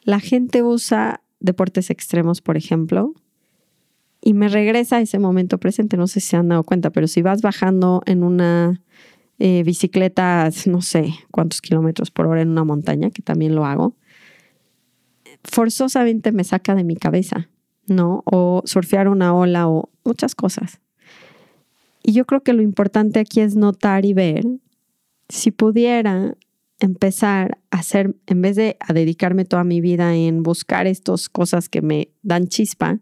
la 0.03 0.19
gente 0.19 0.63
usa 0.63 1.21
deportes 1.39 1.89
extremos, 1.89 2.41
por 2.41 2.57
ejemplo, 2.57 3.13
y 4.21 4.33
me 4.33 4.49
regresa 4.49 4.97
a 4.97 5.01
ese 5.01 5.19
momento 5.19 5.59
presente. 5.59 5.97
No 5.97 6.07
sé 6.07 6.19
si 6.19 6.27
se 6.27 6.37
han 6.37 6.49
dado 6.49 6.63
cuenta, 6.63 6.89
pero 6.89 7.07
si 7.07 7.21
vas 7.21 7.41
bajando 7.41 8.01
en 8.05 8.23
una 8.23 8.81
eh, 9.39 9.63
bicicleta, 9.63 10.49
no 10.65 10.81
sé 10.81 11.13
cuántos 11.31 11.61
kilómetros 11.61 12.11
por 12.11 12.27
hora 12.27 12.41
en 12.41 12.49
una 12.49 12.63
montaña, 12.63 13.09
que 13.09 13.21
también 13.21 13.55
lo 13.55 13.65
hago, 13.65 13.95
forzosamente 15.43 16.31
me 16.31 16.43
saca 16.43 16.75
de 16.75 16.83
mi 16.83 16.95
cabeza, 16.95 17.49
¿no? 17.87 18.21
O 18.25 18.61
surfear 18.65 19.07
una 19.07 19.33
ola 19.33 19.67
o 19.67 19.89
muchas 20.03 20.35
cosas. 20.35 20.81
Y 22.03 22.13
yo 22.13 22.25
creo 22.25 22.43
que 22.43 22.53
lo 22.53 22.61
importante 22.61 23.19
aquí 23.19 23.41
es 23.41 23.55
notar 23.55 24.05
y 24.05 24.13
ver 24.13 24.45
si 25.29 25.51
pudiera 25.51 26.35
empezar 26.79 27.59
a 27.71 27.79
hacer, 27.79 28.15
en 28.25 28.41
vez 28.41 28.55
de 28.55 28.77
a 28.79 28.93
dedicarme 28.93 29.45
toda 29.45 29.63
mi 29.63 29.81
vida 29.81 30.15
en 30.15 30.43
buscar 30.43 30.87
estas 30.87 31.29
cosas 31.29 31.69
que 31.69 31.81
me 31.81 32.09
dan 32.23 32.47
chispa, 32.47 32.99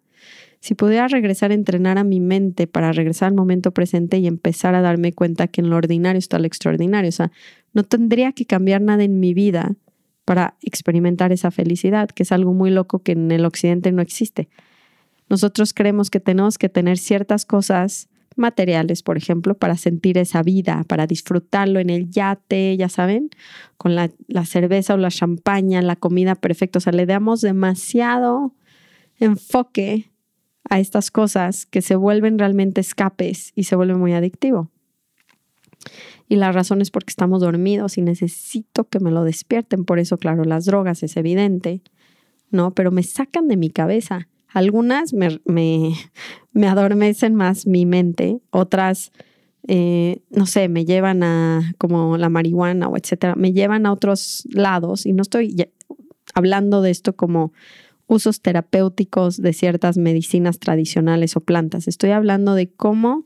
Si 0.59 0.75
pudiera 0.75 1.07
regresar 1.07 1.51
a 1.51 1.53
entrenar 1.53 1.97
a 1.97 2.03
mi 2.03 2.19
mente 2.19 2.67
para 2.67 2.91
regresar 2.91 3.29
al 3.29 3.35
momento 3.35 3.71
presente 3.71 4.17
y 4.17 4.27
empezar 4.27 4.75
a 4.75 4.81
darme 4.81 5.13
cuenta 5.13 5.47
que 5.47 5.61
en 5.61 5.69
lo 5.69 5.75
ordinario 5.75 6.19
está 6.19 6.39
lo 6.39 6.47
extraordinario, 6.47 7.09
o 7.09 7.13
sea, 7.13 7.31
no 7.73 7.83
tendría 7.83 8.31
que 8.31 8.45
cambiar 8.45 8.81
nada 8.81 9.03
en 9.03 9.19
mi 9.19 9.33
vida 9.33 9.75
para 10.25 10.55
experimentar 10.61 11.31
esa 11.31 11.51
felicidad, 11.51 12.09
que 12.09 12.23
es 12.23 12.31
algo 12.31 12.53
muy 12.53 12.69
loco 12.69 12.99
que 12.99 13.13
en 13.13 13.31
el 13.31 13.45
occidente 13.45 13.91
no 13.91 14.01
existe. 14.01 14.49
Nosotros 15.29 15.73
creemos 15.73 16.09
que 16.09 16.19
tenemos 16.19 16.57
que 16.57 16.69
tener 16.69 16.97
ciertas 16.97 17.45
cosas 17.45 18.09
materiales, 18.37 19.03
por 19.03 19.17
ejemplo, 19.17 19.57
para 19.57 19.77
sentir 19.77 20.17
esa 20.17 20.43
vida, 20.43 20.83
para 20.87 21.07
disfrutarlo 21.07 21.79
en 21.79 21.89
el 21.89 22.09
yate, 22.09 22.77
ya 22.77 22.89
saben, 22.89 23.29
con 23.77 23.95
la, 23.95 24.09
cerveza 24.45 24.93
o 24.93 24.97
la 24.97 25.09
champaña, 25.09 25.81
la 25.81 25.95
comida 25.95 26.35
perfecta. 26.35 26.79
O 26.79 26.81
sea, 26.81 26.93
le 26.93 27.05
damos 27.05 27.41
demasiado 27.41 28.53
enfoque 29.19 30.11
a 30.69 30.79
estas 30.79 31.11
cosas 31.11 31.65
que 31.65 31.81
se 31.81 31.95
vuelven 31.95 32.39
realmente 32.39 32.81
escapes 32.81 33.51
y 33.55 33.63
se 33.63 33.75
vuelve 33.75 33.95
muy 33.95 34.13
adictivo. 34.13 34.69
Y 36.29 36.35
la 36.35 36.51
razón 36.51 36.81
es 36.81 36.91
porque 36.91 37.11
estamos 37.11 37.41
dormidos 37.41 37.97
y 37.97 38.01
necesito 38.01 38.83
que 38.85 38.99
me 38.99 39.11
lo 39.11 39.23
despierten. 39.23 39.85
Por 39.85 39.99
eso, 39.99 40.17
claro, 40.17 40.43
las 40.43 40.65
drogas 40.65 41.03
es 41.03 41.15
evidente, 41.15 41.81
¿no? 42.51 42.71
Pero 42.71 42.91
me 42.91 43.03
sacan 43.03 43.47
de 43.47 43.55
mi 43.55 43.69
cabeza. 43.69 44.27
Algunas 44.49 45.13
me, 45.13 45.39
me, 45.45 46.67
adormecen 46.67 47.35
más 47.35 47.67
mi 47.67 47.85
mente, 47.85 48.39
otras, 48.49 49.11
eh, 49.67 50.21
no 50.29 50.45
sé, 50.45 50.67
me 50.67 50.83
llevan 50.83 51.23
a 51.23 51.73
como 51.77 52.17
la 52.17 52.29
marihuana 52.29 52.87
o 52.87 52.97
etcétera, 52.97 53.35
me 53.35 53.53
llevan 53.53 53.85
a 53.85 53.91
otros 53.91 54.47
lados 54.49 55.05
y 55.05 55.13
no 55.13 55.21
estoy 55.21 55.69
hablando 56.33 56.81
de 56.81 56.91
esto 56.91 57.15
como 57.15 57.51
usos 58.07 58.41
terapéuticos 58.41 59.41
de 59.41 59.53
ciertas 59.53 59.97
medicinas 59.97 60.59
tradicionales 60.59 61.35
o 61.35 61.41
plantas. 61.41 61.87
Estoy 61.87 62.11
hablando 62.11 62.55
de 62.55 62.71
cómo 62.71 63.25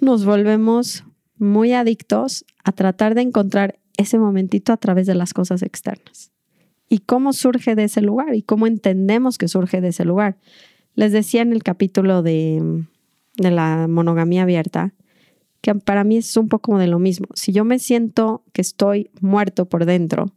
nos 0.00 0.24
volvemos 0.24 1.04
muy 1.36 1.72
adictos 1.72 2.44
a 2.64 2.72
tratar 2.72 3.14
de 3.14 3.22
encontrar 3.22 3.78
ese 3.96 4.18
momentito 4.18 4.72
a 4.72 4.76
través 4.76 5.06
de 5.06 5.14
las 5.14 5.34
cosas 5.34 5.62
externas. 5.62 6.30
¿Y 6.88 7.00
cómo 7.00 7.32
surge 7.32 7.74
de 7.74 7.84
ese 7.84 8.00
lugar? 8.00 8.34
¿Y 8.34 8.42
cómo 8.42 8.66
entendemos 8.66 9.38
que 9.38 9.48
surge 9.48 9.80
de 9.80 9.88
ese 9.88 10.04
lugar? 10.04 10.38
Les 10.94 11.12
decía 11.12 11.42
en 11.42 11.52
el 11.52 11.62
capítulo 11.62 12.22
de, 12.22 12.86
de 13.36 13.50
la 13.50 13.86
monogamía 13.88 14.42
abierta 14.42 14.94
que 15.60 15.74
para 15.74 16.04
mí 16.04 16.18
es 16.18 16.36
un 16.36 16.48
poco 16.48 16.78
de 16.78 16.86
lo 16.86 16.98
mismo. 16.98 17.26
Si 17.34 17.52
yo 17.52 17.64
me 17.64 17.78
siento 17.78 18.44
que 18.52 18.62
estoy 18.62 19.10
muerto 19.20 19.68
por 19.68 19.84
dentro, 19.84 20.32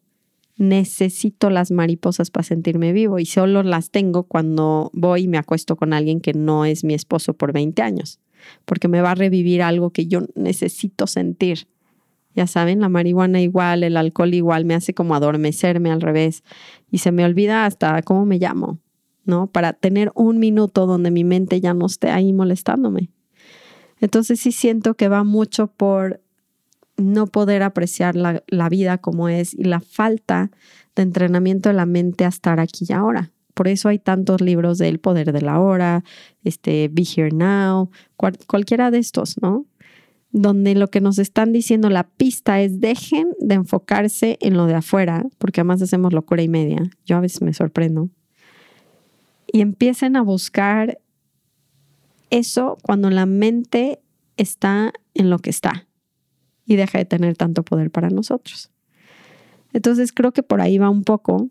necesito 0.62 1.50
las 1.50 1.72
mariposas 1.72 2.32
para 2.32 2.44
sentirme 2.44 2.94
vivo 2.94 3.20
y 3.20 3.26
solo 3.26 3.64
las 3.64 3.90
tengo 3.90 4.24
cuando 4.24 4.92
voy 4.94 5.24
y 5.24 5.28
me 5.28 5.38
acuesto 5.38 5.76
con 5.76 5.92
alguien 5.92 6.22
que 6.22 6.34
no 6.34 6.66
es 6.66 6.84
mi 6.84 6.94
esposo 6.94 7.34
por 7.34 7.52
20 7.52 7.82
años 7.82 8.20
porque 8.66 8.88
me 8.88 9.02
va 9.02 9.12
a 9.12 9.16
revivir 9.16 9.62
algo 9.62 9.92
que 9.92 10.08
yo 10.08 10.22
necesito 10.36 11.08
sentir. 11.08 11.68
Ya 12.36 12.48
saben, 12.48 12.80
la 12.80 12.90
marihuana 12.90 13.42
igual, 13.42 13.84
el 13.84 13.98
alcohol 13.98 14.34
igual, 14.34 14.66
me 14.66 14.74
hace 14.74 14.94
como 14.94 15.16
adormecerme 15.16 15.92
al 15.92 16.02
revés 16.02 16.44
y 16.90 17.00
se 17.00 17.12
me 17.12 17.26
olvida 17.26 17.66
hasta 17.66 18.02
cómo 18.04 18.26
me 18.26 18.40
llamo, 18.40 18.80
¿no? 19.26 19.48
Para 19.48 19.74
tener 19.74 20.12
un 20.16 20.40
minuto 20.40 20.86
donde 20.86 21.12
mi 21.12 21.24
mente 21.24 21.60
ya 21.60 21.74
no 21.74 21.88
esté 21.88 22.10
ahí 22.10 22.32
molestándome. 22.32 23.10
Entonces 24.00 24.40
sí 24.40 24.52
siento 24.52 24.96
que 24.96 25.10
va 25.10 25.24
mucho 25.24 25.68
por 25.68 26.21
no 27.02 27.28
poder 27.28 27.64
apreciar 27.64 28.16
la, 28.16 28.44
la 28.48 28.70
vida 28.70 28.98
como 28.98 29.30
es 29.30 29.54
y 29.54 29.64
la 29.64 29.80
falta 29.80 30.52
de 30.96 31.04
entrenamiento 31.04 31.70
de 31.70 31.76
la 31.76 31.86
mente 31.86 32.26
a 32.26 32.30
estar 32.30 32.60
aquí 32.60 32.86
y 32.88 32.94
ahora. 32.94 33.32
Por 33.54 33.68
eso 33.68 33.90
hay 33.90 34.00
tantos 34.00 34.42
libros 34.42 34.78
del 34.78 35.00
poder 35.00 35.34
de 35.34 35.42
la 35.42 35.60
hora, 35.60 36.04
este, 36.44 36.90
Be 36.92 37.04
Here 37.04 37.32
Now, 37.32 37.92
cualquiera 38.48 38.92
de 38.92 39.00
estos, 39.00 39.36
¿no? 39.42 39.66
Donde 40.32 40.76
lo 40.76 40.88
que 40.88 41.02
nos 41.02 41.20
están 41.20 41.52
diciendo 41.52 41.90
la 41.90 42.08
pista 42.08 42.62
es 42.62 42.80
dejen 42.80 43.28
de 43.40 43.56
enfocarse 43.56 44.38
en 44.42 44.56
lo 44.56 44.66
de 44.66 44.76
afuera, 44.76 45.26
porque 45.38 45.62
además 45.62 45.82
hacemos 45.82 46.14
locura 46.14 46.42
y 46.42 46.48
media. 46.48 46.82
Yo 47.06 47.18
a 47.18 47.20
veces 47.20 47.42
me 47.42 47.54
sorprendo. 47.54 48.10
Y 49.52 49.60
empiecen 49.60 50.16
a 50.16 50.22
buscar 50.22 51.00
eso 52.30 52.78
cuando 52.82 53.10
la 53.10 53.26
mente 53.26 54.00
está 54.38 54.94
en 55.14 55.30
lo 55.30 55.40
que 55.40 55.50
está 55.50 55.88
y 56.66 56.76
deja 56.76 56.98
de 56.98 57.06
tener 57.06 57.36
tanto 57.36 57.64
poder 57.64 57.92
para 57.92 58.10
nosotros. 58.10 58.72
Entonces 59.74 60.12
creo 60.12 60.32
que 60.32 60.44
por 60.44 60.62
ahí 60.62 60.78
va 60.78 60.90
un 60.90 61.04
poco 61.04 61.50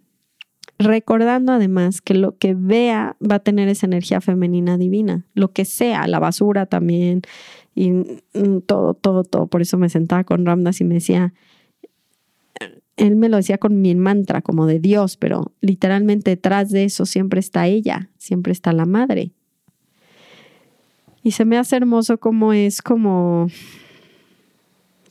recordando 0.78 1.52
además 1.52 2.00
que 2.00 2.14
lo 2.14 2.38
que 2.38 2.54
vea 2.54 3.16
va 3.20 3.36
a 3.36 3.40
tener 3.40 3.68
esa 3.68 3.86
energía 3.86 4.20
femenina 4.20 4.78
divina, 4.78 5.26
lo 5.34 5.52
que 5.52 5.66
sea, 5.66 6.06
la 6.06 6.18
basura 6.18 6.66
también 6.66 7.22
y 7.74 7.90
mm, 7.90 8.62
todo, 8.66 8.94
todo, 8.94 9.24
todo. 9.24 9.46
Por 9.46 9.60
eso 9.60 9.76
me 9.76 9.90
sentaba 9.90 10.24
con 10.24 10.46
Ramdas 10.46 10.80
y 10.80 10.84
me 10.84 10.94
decía, 10.94 11.34
él 12.96 13.16
me 13.16 13.28
lo 13.28 13.36
decía 13.36 13.58
con 13.58 13.80
mi 13.80 13.94
mantra 13.94 14.42
como 14.42 14.66
de 14.66 14.80
Dios, 14.80 15.16
pero 15.16 15.52
literalmente 15.60 16.30
detrás 16.30 16.70
de 16.70 16.84
eso 16.84 17.06
siempre 17.06 17.40
está 17.40 17.66
ella, 17.66 18.10
siempre 18.18 18.52
está 18.52 18.72
la 18.72 18.86
madre. 18.86 19.32
Y 21.22 21.32
se 21.32 21.44
me 21.44 21.58
hace 21.58 21.76
hermoso 21.76 22.18
como 22.18 22.54
es 22.54 22.80
como 22.80 23.48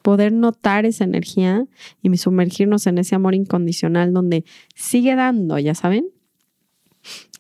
poder 0.02 0.32
notar 0.32 0.86
esa 0.86 1.04
energía 1.04 1.66
y 2.02 2.16
sumergirnos 2.18 2.88
en 2.88 2.98
ese 2.98 3.16
amor 3.16 3.36
incondicional 3.36 4.14
donde 4.14 4.46
sigue 4.76 5.16
dando, 5.16 5.58
ya 5.60 5.76
saben, 5.76 6.06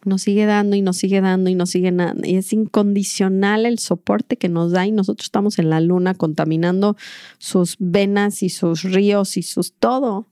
nos 0.05 0.21
sigue 0.21 0.45
dando 0.45 0.75
y 0.75 0.81
nos 0.81 0.97
sigue 0.97 1.21
dando 1.21 1.49
y 1.49 1.55
nos 1.55 1.69
sigue 1.71 1.91
dando. 1.91 2.27
Y 2.27 2.35
es 2.35 2.53
incondicional 2.53 3.65
el 3.65 3.79
soporte 3.79 4.37
que 4.37 4.49
nos 4.49 4.71
da 4.71 4.87
y 4.87 4.91
nosotros 4.91 5.25
estamos 5.25 5.59
en 5.59 5.69
la 5.69 5.81
luna 5.81 6.13
contaminando 6.13 6.95
sus 7.37 7.75
venas 7.79 8.41
y 8.43 8.49
sus 8.49 8.83
ríos 8.83 9.37
y 9.37 9.43
sus 9.43 9.73
todo. 9.73 10.27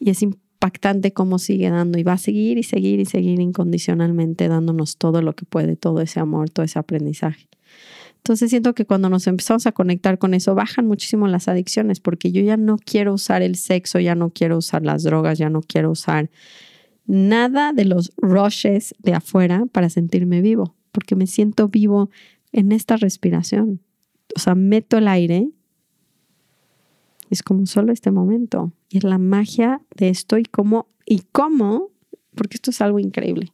Y 0.00 0.10
es 0.10 0.22
impactante 0.22 1.12
cómo 1.12 1.38
sigue 1.38 1.70
dando 1.70 1.98
y 1.98 2.02
va 2.02 2.14
a 2.14 2.18
seguir 2.18 2.58
y 2.58 2.64
seguir 2.64 2.98
y 2.98 3.04
seguir 3.04 3.40
incondicionalmente 3.40 4.48
dándonos 4.48 4.96
todo 4.96 5.22
lo 5.22 5.34
que 5.34 5.44
puede, 5.44 5.76
todo 5.76 6.00
ese 6.00 6.18
amor, 6.18 6.50
todo 6.50 6.64
ese 6.64 6.78
aprendizaje. 6.78 7.48
Entonces 8.22 8.50
siento 8.50 8.72
que 8.72 8.86
cuando 8.86 9.08
nos 9.10 9.26
empezamos 9.26 9.66
a 9.66 9.72
conectar 9.72 10.16
con 10.16 10.32
eso, 10.32 10.54
bajan 10.54 10.86
muchísimo 10.86 11.26
las 11.26 11.48
adicciones, 11.48 11.98
porque 11.98 12.30
yo 12.30 12.40
ya 12.40 12.56
no 12.56 12.78
quiero 12.78 13.14
usar 13.14 13.42
el 13.42 13.56
sexo, 13.56 13.98
ya 13.98 14.14
no 14.14 14.30
quiero 14.30 14.58
usar 14.58 14.84
las 14.84 15.02
drogas, 15.02 15.38
ya 15.38 15.50
no 15.50 15.60
quiero 15.60 15.90
usar 15.90 16.30
nada 17.04 17.72
de 17.72 17.84
los 17.84 18.12
rushes 18.16 18.94
de 19.00 19.14
afuera 19.14 19.64
para 19.72 19.90
sentirme 19.90 20.40
vivo, 20.40 20.76
porque 20.92 21.16
me 21.16 21.26
siento 21.26 21.68
vivo 21.68 22.10
en 22.52 22.70
esta 22.70 22.96
respiración. 22.96 23.80
O 24.36 24.38
sea, 24.38 24.54
meto 24.54 24.98
el 24.98 25.08
aire, 25.08 25.50
es 27.28 27.42
como 27.42 27.66
solo 27.66 27.92
este 27.92 28.12
momento, 28.12 28.72
y 28.88 28.98
es 28.98 29.04
la 29.04 29.18
magia 29.18 29.80
de 29.96 30.10
esto 30.10 30.38
y 30.38 30.44
cómo, 30.44 30.86
y 31.06 31.22
cómo, 31.32 31.90
porque 32.36 32.54
esto 32.56 32.70
es 32.70 32.80
algo 32.80 33.00
increíble. 33.00 33.52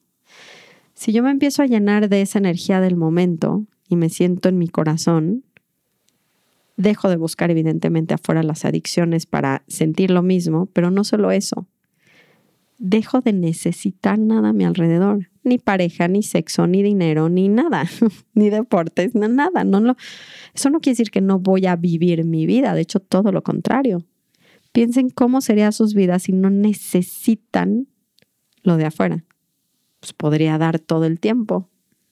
Si 0.93 1.13
yo 1.13 1.23
me 1.23 1.31
empiezo 1.31 1.63
a 1.63 1.67
llenar 1.67 2.11
de 2.11 2.21
esa 2.21 2.39
energía 2.39 2.83
del 2.83 2.97
momento, 2.97 3.65
y 3.89 3.97
me 3.97 4.11
siento 4.11 4.49
en 4.49 4.59
mi 4.59 4.69
corazón, 4.69 5.45
dejo 6.77 7.09
de 7.09 7.17
buscar 7.17 7.51
evidentemente 7.51 8.15
afuera 8.15 8.43
las 8.43 8.65
adicciones 8.65 9.27
para 9.27 9.65
sentir 9.67 10.11
lo 10.11 10.23
mismo, 10.23 10.67
pero 10.67 10.91
no 10.91 11.05
solo 11.05 11.31
eso. 11.33 11.67
Dejo 12.79 13.21
de 13.21 13.33
necesitar 13.33 14.19
nada 14.19 14.51
a 14.51 14.53
mi 14.53 14.65
alrededor, 14.65 15.29
ni 15.43 15.59
pareja, 15.59 16.07
ni 16.07 16.23
sexo, 16.23 16.69
ni 16.69 16.83
dinero, 16.83 17.29
ni 17.29 17.49
nada, 17.49 17.85
ni 18.35 18.51
deportes, 18.51 19.15
nada. 19.17 19.65
No 19.65 19.81
lo, 19.81 19.97
eso 20.55 20.71
no 20.71 20.81
quiere 20.81 20.93
decir 20.95 21.11
que 21.11 21.21
no 21.21 21.41
voy 21.41 21.67
a 21.67 21.75
vivir 21.75 22.25
mi 22.25 22.47
vida, 22.47 22.75
de 22.75 22.83
hecho 22.83 23.01
todo 23.01 23.33
lo 23.33 23.43
contrario. 23.43 24.05
Piensen 24.71 25.11
cómo 25.11 25.41
serían 25.41 25.73
sus 25.73 25.95
vidas 25.95 26.25
si 26.25 26.33
no 26.33 26.51
necesitan 26.51 27.89
lo 28.63 28.77
de 28.77 28.85
afuera. 28.85 29.25
Pues 29.99 30.13
podría 30.13 30.59
dar 30.59 30.79
todo 30.79 31.07
el 31.07 31.19
tiempo, 31.19 31.69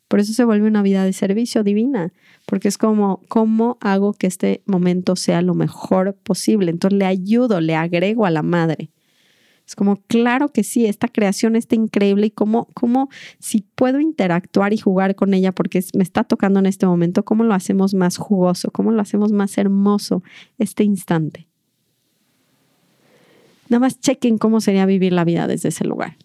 por 0.08 0.20
eso 0.20 0.32
se 0.32 0.44
vuelve 0.44 0.68
una 0.68 0.82
vida 0.82 1.04
de 1.04 1.12
servicio 1.12 1.64
divina, 1.64 2.12
porque 2.46 2.68
es 2.68 2.78
como, 2.78 3.20
¿cómo 3.28 3.76
hago 3.80 4.12
que 4.12 4.26
este 4.26 4.62
momento 4.64 5.16
sea 5.16 5.42
lo 5.42 5.54
mejor 5.54 6.14
posible? 6.14 6.70
Entonces 6.70 6.98
le 6.98 7.06
ayudo, 7.06 7.60
le 7.60 7.74
agrego 7.74 8.24
a 8.24 8.30
la 8.30 8.42
madre. 8.42 8.90
Es 9.66 9.74
como, 9.74 9.96
claro 10.06 10.50
que 10.52 10.62
sí, 10.62 10.86
esta 10.86 11.08
creación 11.08 11.56
está 11.56 11.74
increíble 11.74 12.28
y 12.28 12.30
cómo, 12.30 12.68
cómo 12.74 13.08
si 13.40 13.62
puedo 13.74 13.98
interactuar 13.98 14.72
y 14.72 14.78
jugar 14.78 15.16
con 15.16 15.34
ella 15.34 15.50
porque 15.50 15.82
me 15.94 16.04
está 16.04 16.22
tocando 16.22 16.60
en 16.60 16.66
este 16.66 16.86
momento, 16.86 17.24
cómo 17.24 17.42
lo 17.42 17.52
hacemos 17.52 17.92
más 17.92 18.16
jugoso, 18.16 18.70
cómo 18.70 18.92
lo 18.92 19.02
hacemos 19.02 19.32
más 19.32 19.58
hermoso 19.58 20.22
este 20.58 20.84
instante. 20.84 21.48
Nada 23.68 23.80
más 23.80 23.98
chequen 23.98 24.38
cómo 24.38 24.60
sería 24.60 24.86
vivir 24.86 25.12
la 25.12 25.24
vida 25.24 25.48
desde 25.48 25.70
ese 25.70 25.84
lugar 25.84 26.16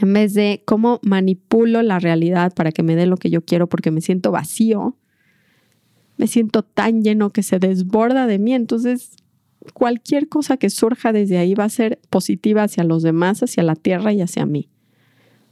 en 0.00 0.12
vez 0.12 0.34
de 0.34 0.62
cómo 0.64 1.00
manipulo 1.02 1.82
la 1.82 1.98
realidad 1.98 2.52
para 2.54 2.72
que 2.72 2.82
me 2.82 2.96
dé 2.96 3.06
lo 3.06 3.16
que 3.16 3.30
yo 3.30 3.44
quiero 3.44 3.68
porque 3.68 3.90
me 3.90 4.00
siento 4.00 4.30
vacío, 4.30 4.96
me 6.16 6.26
siento 6.26 6.62
tan 6.62 7.02
lleno 7.02 7.30
que 7.30 7.42
se 7.42 7.58
desborda 7.58 8.26
de 8.26 8.38
mí. 8.38 8.54
Entonces, 8.54 9.16
cualquier 9.72 10.28
cosa 10.28 10.56
que 10.56 10.70
surja 10.70 11.12
desde 11.12 11.38
ahí 11.38 11.54
va 11.54 11.64
a 11.64 11.68
ser 11.68 12.00
positiva 12.10 12.64
hacia 12.64 12.84
los 12.84 13.02
demás, 13.02 13.42
hacia 13.42 13.62
la 13.62 13.76
tierra 13.76 14.12
y 14.12 14.20
hacia 14.20 14.46
mí. 14.46 14.68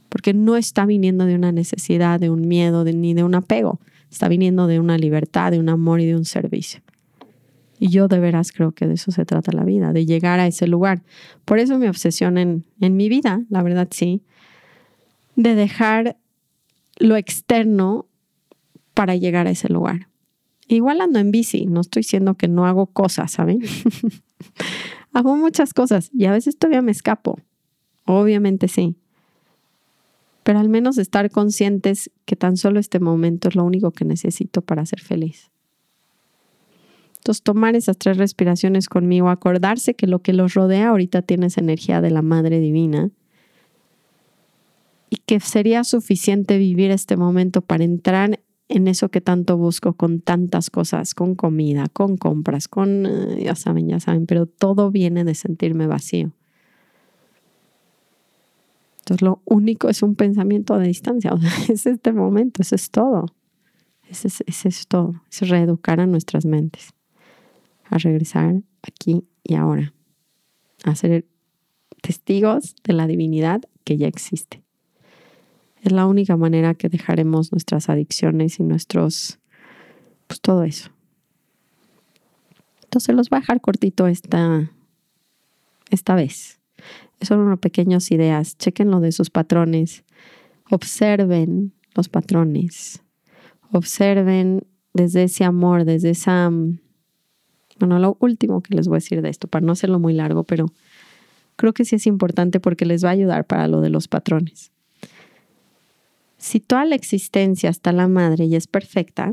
porque 0.09 0.35
no 0.35 0.57
está 0.57 0.85
viniendo 0.85 1.25
de 1.25 1.33
una 1.33 1.51
necesidad, 1.51 2.19
de 2.19 2.29
un 2.29 2.47
miedo, 2.47 2.83
ni 2.83 3.15
de 3.15 3.23
un 3.23 3.33
apego, 3.33 3.79
está 4.11 4.27
viniendo 4.27 4.67
de 4.67 4.79
una 4.79 4.95
libertad, 4.99 5.51
de 5.51 5.59
un 5.59 5.69
amor 5.69 6.01
y 6.01 6.05
de 6.05 6.15
un 6.15 6.23
servicio. 6.23 6.81
Y 7.79 7.87
yo 7.87 8.07
de 8.07 8.19
veras 8.19 8.51
creo 8.51 8.73
que 8.73 8.85
de 8.85 8.93
eso 8.93 9.11
se 9.11 9.25
trata 9.25 9.51
la 9.53 9.63
vida, 9.63 9.91
de 9.91 10.05
llegar 10.05 10.39
a 10.39 10.45
ese 10.45 10.67
lugar. 10.67 11.01
Por 11.45 11.57
eso 11.57 11.79
mi 11.79 11.87
obsesión 11.87 12.37
en, 12.37 12.63
en 12.79 12.95
mi 12.95 13.09
vida, 13.09 13.41
la 13.49 13.63
verdad 13.63 13.87
sí, 13.89 14.21
de 15.35 15.55
dejar 15.55 16.17
lo 16.97 17.15
externo 17.15 18.05
para 18.93 19.15
llegar 19.15 19.47
a 19.47 19.51
ese 19.51 19.69
lugar. 19.69 20.07
Igual 20.67 21.01
ando 21.01 21.19
en 21.19 21.31
bici, 21.31 21.65
no 21.65 21.81
estoy 21.81 22.01
diciendo 22.01 22.35
que 22.35 22.47
no 22.47 22.65
hago 22.65 22.87
cosas, 22.87 23.31
¿saben? 23.31 23.61
hago 25.13 25.35
muchas 25.35 25.73
cosas 25.73 26.09
y 26.13 26.25
a 26.25 26.31
veces 26.31 26.57
todavía 26.57 26.81
me 26.81 26.91
escapo. 26.91 27.39
Obviamente 28.05 28.67
sí. 28.67 28.95
Pero 30.43 30.59
al 30.59 30.69
menos 30.69 30.97
estar 30.97 31.29
conscientes 31.31 32.11
que 32.25 32.35
tan 32.35 32.57
solo 32.57 32.79
este 32.79 32.99
momento 32.99 33.47
es 33.47 33.55
lo 33.55 33.63
único 33.63 33.91
que 33.91 34.05
necesito 34.05 34.61
para 34.61 34.85
ser 34.85 34.99
feliz. 34.99 35.51
Entonces, 37.17 37.41
tomar 37.41 37.77
esas 37.77 37.97
tres 37.97 38.17
respiraciones 38.17 38.89
conmigo, 38.89 39.29
acordarse 39.29 39.93
que 39.93 40.07
lo 40.07 40.19
que 40.19 40.33
los 40.33 40.55
rodea 40.55 40.89
ahorita 40.89 41.21
tiene 41.21 41.45
esa 41.45 41.61
energía 41.61 42.01
de 42.01 42.11
la 42.11 42.21
Madre 42.21 42.59
Divina 42.59 43.11
y 45.13 45.17
que 45.17 45.39
sería 45.39 45.83
suficiente 45.83 46.57
vivir 46.57 46.89
este 46.89 47.17
momento 47.17 47.61
para 47.61 47.83
entrar 47.83 48.39
en 48.67 48.87
eso 48.87 49.09
que 49.09 49.21
tanto 49.21 49.57
busco 49.57 49.93
con 49.93 50.21
tantas 50.21 50.71
cosas, 50.71 51.13
con 51.13 51.35
comida, 51.35 51.85
con 51.93 52.17
compras, 52.17 52.67
con, 52.67 53.05
eh, 53.05 53.43
ya 53.43 53.53
saben, 53.53 53.87
ya 53.87 53.99
saben, 53.99 54.25
pero 54.25 54.47
todo 54.47 54.89
viene 54.89 55.23
de 55.23 55.35
sentirme 55.35 55.85
vacío. 55.85 56.31
Entonces 59.01 59.21
lo 59.21 59.43
único 59.45 59.87
es 59.87 60.01
un 60.01 60.15
pensamiento 60.15 60.79
de 60.79 60.87
distancia, 60.87 61.31
es 61.69 61.85
este 61.85 62.11
momento, 62.11 62.63
eso 62.63 62.73
es 62.73 62.89
todo. 62.89 63.27
Ese 64.09 64.29
es, 64.29 64.65
es 64.65 64.87
todo, 64.87 65.21
es 65.31 65.47
reeducar 65.47 65.99
a 65.99 66.07
nuestras 66.07 66.43
mentes, 66.43 66.89
a 67.85 67.99
regresar 67.99 68.63
aquí 68.81 69.25
y 69.43 69.53
ahora, 69.53 69.93
a 70.83 70.95
ser 70.95 71.27
testigos 72.01 72.73
de 72.83 72.93
la 72.93 73.05
divinidad 73.05 73.61
que 73.83 73.97
ya 73.97 74.07
existe. 74.07 74.63
Es 75.83 75.91
la 75.91 76.05
única 76.05 76.37
manera 76.37 76.75
que 76.75 76.87
dejaremos 76.87 77.51
nuestras 77.51 77.89
adicciones 77.89 78.57
y 78.57 78.63
nuestros, 78.63 79.39
pues 80.27 80.39
todo 80.39 80.63
eso. 80.63 80.89
Entonces 82.85 83.13
los 83.13 83.29
voy 83.29 83.37
a 83.37 83.39
dejar 83.41 83.59
cortito 83.59 84.07
esta, 84.07 84.71
esta 85.89 86.15
vez. 86.15 86.61
Son 87.19 87.39
unas 87.39 87.59
pequeñas 87.59 88.11
ideas. 88.11 88.57
Chequen 88.57 88.91
lo 88.91 89.01
de 89.01 89.11
sus 89.11 89.29
patrones. 89.29 90.05
Observen 90.71 91.73
los 91.95 92.07
patrones. 92.07 93.03
Observen 93.73 94.65
desde 94.93 95.23
ese 95.23 95.43
amor, 95.43 95.83
desde 95.83 96.11
esa... 96.11 96.49
Bueno, 97.79 97.99
lo 97.99 98.15
último 98.21 98.61
que 98.61 98.73
les 98.73 98.87
voy 98.87 98.95
a 98.95 99.01
decir 99.01 99.21
de 99.21 99.29
esto, 99.29 99.49
para 99.49 99.65
no 99.65 99.73
hacerlo 99.73 99.99
muy 99.99 100.13
largo, 100.13 100.45
pero 100.45 100.67
creo 101.57 101.73
que 101.73 101.83
sí 101.83 101.97
es 101.97 102.07
importante 102.07 102.61
porque 102.61 102.85
les 102.85 103.03
va 103.03 103.09
a 103.09 103.13
ayudar 103.13 103.47
para 103.47 103.67
lo 103.67 103.81
de 103.81 103.89
los 103.89 104.07
patrones. 104.07 104.72
Si 106.43 106.59
toda 106.59 106.83
la 106.83 106.95
existencia 106.95 107.69
está 107.69 107.93
la 107.93 108.09
madre 108.09 108.43
y 108.43 108.57
es 108.57 108.67
perfecta, 108.67 109.31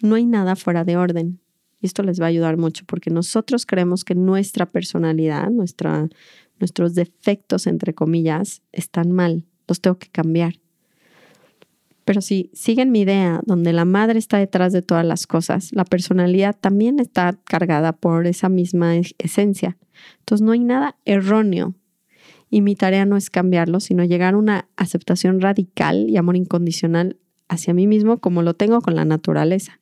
no 0.00 0.14
hay 0.14 0.24
nada 0.24 0.56
fuera 0.56 0.82
de 0.82 0.96
orden. 0.96 1.40
Y 1.78 1.84
esto 1.84 2.02
les 2.02 2.18
va 2.22 2.24
a 2.24 2.28
ayudar 2.28 2.56
mucho 2.56 2.86
porque 2.86 3.10
nosotros 3.10 3.66
creemos 3.66 4.02
que 4.02 4.14
nuestra 4.14 4.64
personalidad, 4.64 5.50
nuestros 5.50 6.94
defectos, 6.94 7.66
entre 7.66 7.92
comillas, 7.92 8.62
están 8.72 9.12
mal. 9.12 9.44
Los 9.68 9.82
tengo 9.82 9.98
que 9.98 10.08
cambiar. 10.08 10.54
Pero 12.06 12.22
si 12.22 12.50
siguen 12.54 12.92
mi 12.92 13.02
idea, 13.02 13.42
donde 13.44 13.74
la 13.74 13.84
madre 13.84 14.18
está 14.18 14.38
detrás 14.38 14.72
de 14.72 14.80
todas 14.80 15.04
las 15.04 15.26
cosas, 15.26 15.70
la 15.72 15.84
personalidad 15.84 16.56
también 16.58 16.98
está 16.98 17.38
cargada 17.44 17.92
por 17.92 18.26
esa 18.26 18.48
misma 18.48 18.96
esencia. 19.18 19.76
Entonces 20.20 20.42
no 20.42 20.52
hay 20.52 20.60
nada 20.60 20.96
erróneo 21.04 21.74
y 22.52 22.60
mi 22.60 22.76
tarea 22.76 23.06
no 23.06 23.16
es 23.16 23.30
cambiarlo, 23.30 23.80
sino 23.80 24.04
llegar 24.04 24.34
a 24.34 24.36
una 24.36 24.68
aceptación 24.76 25.40
radical 25.40 26.10
y 26.10 26.18
amor 26.18 26.36
incondicional 26.36 27.16
hacia 27.48 27.72
mí 27.72 27.86
mismo 27.86 28.18
como 28.18 28.42
lo 28.42 28.52
tengo 28.52 28.82
con 28.82 28.94
la 28.94 29.06
naturaleza. 29.06 29.80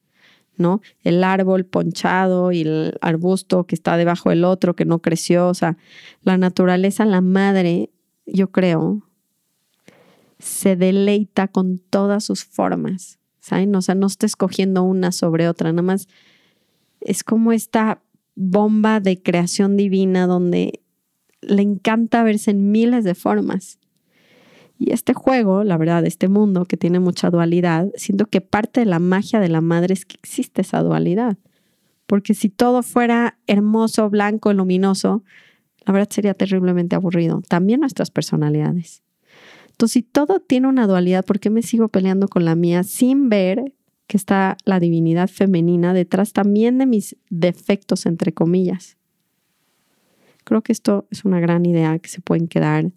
¿no? 0.56 0.80
El 1.02 1.24
árbol 1.24 1.66
ponchado 1.66 2.52
y 2.52 2.60
el 2.60 2.96
arbusto 3.00 3.64
que 3.64 3.74
está 3.74 3.96
debajo 3.96 4.30
del 4.30 4.44
otro 4.44 4.76
que 4.76 4.84
no 4.84 5.00
creció, 5.00 5.48
o 5.48 5.54
sea, 5.54 5.78
la 6.22 6.38
naturaleza, 6.38 7.04
la 7.06 7.20
madre, 7.20 7.90
yo 8.24 8.52
creo, 8.52 9.02
se 10.38 10.76
deleita 10.76 11.48
con 11.48 11.78
todas 11.78 12.22
sus 12.22 12.44
formas, 12.44 13.18
¿saben? 13.40 13.74
O 13.74 13.82
sea, 13.82 13.96
no 13.96 14.06
está 14.06 14.26
escogiendo 14.26 14.84
una 14.84 15.10
sobre 15.10 15.48
otra, 15.48 15.72
nada 15.72 15.82
más 15.82 16.06
es 17.00 17.24
como 17.24 17.50
esta 17.50 18.00
bomba 18.36 19.00
de 19.00 19.20
creación 19.20 19.76
divina 19.76 20.28
donde 20.28 20.82
le 21.42 21.62
encanta 21.62 22.22
verse 22.22 22.50
en 22.50 22.70
miles 22.70 23.04
de 23.04 23.14
formas. 23.14 23.78
Y 24.78 24.92
este 24.92 25.12
juego, 25.12 25.62
la 25.62 25.76
verdad, 25.76 26.06
este 26.06 26.28
mundo 26.28 26.64
que 26.64 26.76
tiene 26.76 27.00
mucha 27.00 27.30
dualidad, 27.30 27.88
siento 27.96 28.26
que 28.26 28.40
parte 28.40 28.80
de 28.80 28.86
la 28.86 28.98
magia 28.98 29.38
de 29.38 29.50
la 29.50 29.60
madre 29.60 29.92
es 29.92 30.06
que 30.06 30.16
existe 30.16 30.62
esa 30.62 30.82
dualidad. 30.82 31.36
Porque 32.06 32.34
si 32.34 32.48
todo 32.48 32.82
fuera 32.82 33.38
hermoso, 33.46 34.08
blanco, 34.08 34.52
luminoso, 34.52 35.22
la 35.86 35.92
verdad 35.92 36.08
sería 36.10 36.34
terriblemente 36.34 36.96
aburrido. 36.96 37.42
También 37.46 37.80
nuestras 37.80 38.10
personalidades. 38.10 39.02
Entonces, 39.70 39.92
si 39.92 40.02
todo 40.02 40.40
tiene 40.40 40.66
una 40.66 40.86
dualidad, 40.86 41.24
¿por 41.24 41.40
qué 41.40 41.50
me 41.50 41.62
sigo 41.62 41.88
peleando 41.88 42.28
con 42.28 42.44
la 42.44 42.54
mía 42.54 42.82
sin 42.82 43.28
ver 43.28 43.74
que 44.06 44.16
está 44.16 44.56
la 44.64 44.80
divinidad 44.80 45.28
femenina 45.28 45.94
detrás 45.94 46.32
también 46.32 46.78
de 46.78 46.86
mis 46.86 47.16
defectos, 47.28 48.06
entre 48.06 48.32
comillas? 48.32 48.96
Creo 50.44 50.62
que 50.62 50.72
esto 50.72 51.06
es 51.10 51.24
una 51.24 51.40
gran 51.40 51.66
idea 51.66 51.98
que 51.98 52.08
se 52.08 52.20
pueden 52.20 52.48
quedar 52.48 52.90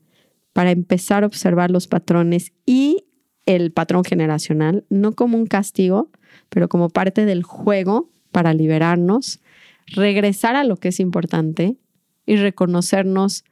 para 0.53 0.71
empezar 0.71 1.23
a 1.23 1.27
observar 1.27 1.71
los 1.71 1.88
patrones 1.88 2.53
y 2.65 3.06
el 3.45 3.71
patrón 3.71 4.03
generacional, 4.03 4.86
no 4.89 5.13
como 5.13 5.38
un 5.38 5.47
castigo, 5.47 6.10
pero 6.49 6.69
como 6.69 6.89
parte 6.89 7.25
del 7.25 7.43
juego 7.43 8.10
para 8.32 8.53
liberarnos, 8.53 9.41
regresar 9.88 10.56
a 10.56 10.63
lo 10.63 10.77
que 10.77 10.89
es 10.89 10.99
importante 10.99 11.77
y 12.25 12.38
reconocernos 12.38 13.43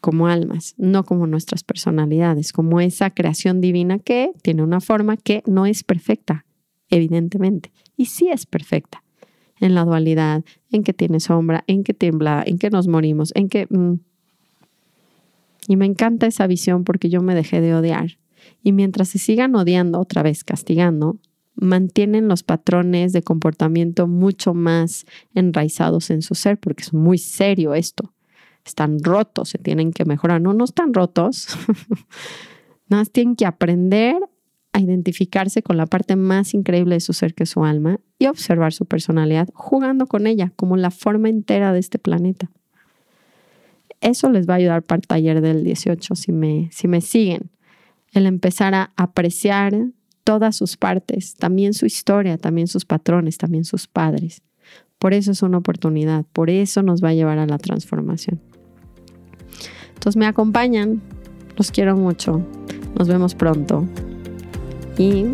como 0.00 0.28
almas, 0.28 0.74
no 0.78 1.04
como 1.04 1.26
nuestras 1.26 1.62
personalidades, 1.62 2.52
como 2.52 2.80
esa 2.80 3.10
creación 3.10 3.60
divina 3.60 3.98
que 3.98 4.32
tiene 4.42 4.62
una 4.62 4.80
forma 4.80 5.16
que 5.16 5.42
no 5.46 5.66
es 5.66 5.84
perfecta, 5.84 6.46
evidentemente, 6.88 7.70
y 7.96 8.06
sí 8.06 8.28
es 8.30 8.46
perfecta, 8.46 9.04
en 9.60 9.74
la 9.74 9.84
dualidad, 9.84 10.44
en 10.70 10.82
que 10.82 10.92
tiene 10.92 11.20
sombra, 11.20 11.64
en 11.66 11.84
que 11.84 11.94
tiembla, 11.94 12.42
en 12.44 12.58
que 12.58 12.70
nos 12.70 12.88
morimos, 12.88 13.32
en 13.34 13.48
que... 13.48 13.66
Mm. 13.70 14.00
Y 15.68 15.76
me 15.76 15.86
encanta 15.86 16.26
esa 16.26 16.46
visión 16.46 16.84
porque 16.84 17.10
yo 17.10 17.22
me 17.22 17.34
dejé 17.34 17.60
de 17.60 17.74
odiar. 17.74 18.18
Y 18.62 18.72
mientras 18.72 19.08
se 19.08 19.18
sigan 19.18 19.54
odiando, 19.54 20.00
otra 20.00 20.22
vez 20.22 20.42
castigando, 20.42 21.18
mantienen 21.54 22.26
los 22.26 22.42
patrones 22.42 23.12
de 23.12 23.22
comportamiento 23.22 24.06
mucho 24.06 24.54
más 24.54 25.04
enraizados 25.34 26.10
en 26.10 26.22
su 26.22 26.34
ser, 26.34 26.58
porque 26.58 26.82
es 26.82 26.94
muy 26.94 27.18
serio 27.18 27.74
esto. 27.74 28.14
Están 28.64 28.98
rotos, 29.02 29.50
se 29.50 29.58
tienen 29.58 29.92
que 29.92 30.04
mejorar. 30.04 30.40
No, 30.40 30.54
no 30.54 30.64
están 30.64 30.92
rotos. 30.94 31.48
Nada 32.88 33.02
más 33.02 33.10
tienen 33.10 33.36
que 33.36 33.46
aprender 33.46 34.16
a 34.72 34.80
identificarse 34.80 35.62
con 35.62 35.76
la 35.76 35.86
parte 35.86 36.16
más 36.16 36.54
increíble 36.54 36.94
de 36.94 37.00
su 37.00 37.12
ser 37.12 37.34
que 37.34 37.44
es 37.44 37.50
su 37.50 37.64
alma 37.64 38.00
y 38.18 38.26
observar 38.26 38.72
su 38.72 38.84
personalidad 38.86 39.48
jugando 39.52 40.06
con 40.06 40.26
ella 40.26 40.52
como 40.56 40.76
la 40.76 40.90
forma 40.90 41.28
entera 41.28 41.72
de 41.72 41.80
este 41.80 41.98
planeta. 41.98 42.50
Eso 44.00 44.30
les 44.30 44.48
va 44.48 44.54
a 44.54 44.56
ayudar 44.56 44.82
para 44.82 44.98
el 44.98 45.06
taller 45.06 45.40
del 45.40 45.64
18 45.64 46.14
si 46.14 46.32
me, 46.32 46.68
si 46.72 46.88
me 46.88 47.00
siguen. 47.00 47.50
El 48.12 48.26
empezar 48.26 48.74
a 48.74 48.92
apreciar 48.96 49.74
todas 50.24 50.56
sus 50.56 50.76
partes, 50.76 51.34
también 51.34 51.74
su 51.74 51.86
historia, 51.86 52.38
también 52.38 52.66
sus 52.66 52.84
patrones, 52.84 53.38
también 53.38 53.64
sus 53.64 53.86
padres. 53.86 54.42
Por 54.98 55.14
eso 55.14 55.32
es 55.32 55.42
una 55.42 55.58
oportunidad, 55.58 56.24
por 56.32 56.50
eso 56.50 56.82
nos 56.82 57.02
va 57.02 57.08
a 57.08 57.14
llevar 57.14 57.38
a 57.38 57.46
la 57.46 57.58
transformación. 57.58 58.40
Entonces 59.88 60.16
me 60.16 60.26
acompañan, 60.26 61.02
los 61.56 61.70
quiero 61.70 61.96
mucho, 61.96 62.46
nos 62.96 63.08
vemos 63.08 63.34
pronto 63.34 63.86
y 65.00 65.24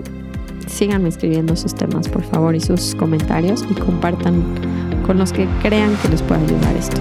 síganme 0.68 1.09
escribiendo 1.09 1.57
sus 1.57 1.74
temas, 1.74 2.09
por 2.09 2.22
favor, 2.22 2.55
y 2.55 2.61
sus 2.61 2.94
comentarios 2.94 3.64
y 3.68 3.74
compartan 3.74 4.42
con 5.05 5.18
los 5.18 5.33
que 5.33 5.48
crean 5.61 5.96
que 5.96 6.09
les 6.09 6.22
pueda 6.22 6.40
ayudar 6.40 6.76
esto. 6.76 6.96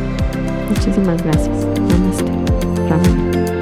Muchísimas 0.69 1.23
gracias. 1.23 1.67
Namaste. 1.89 3.54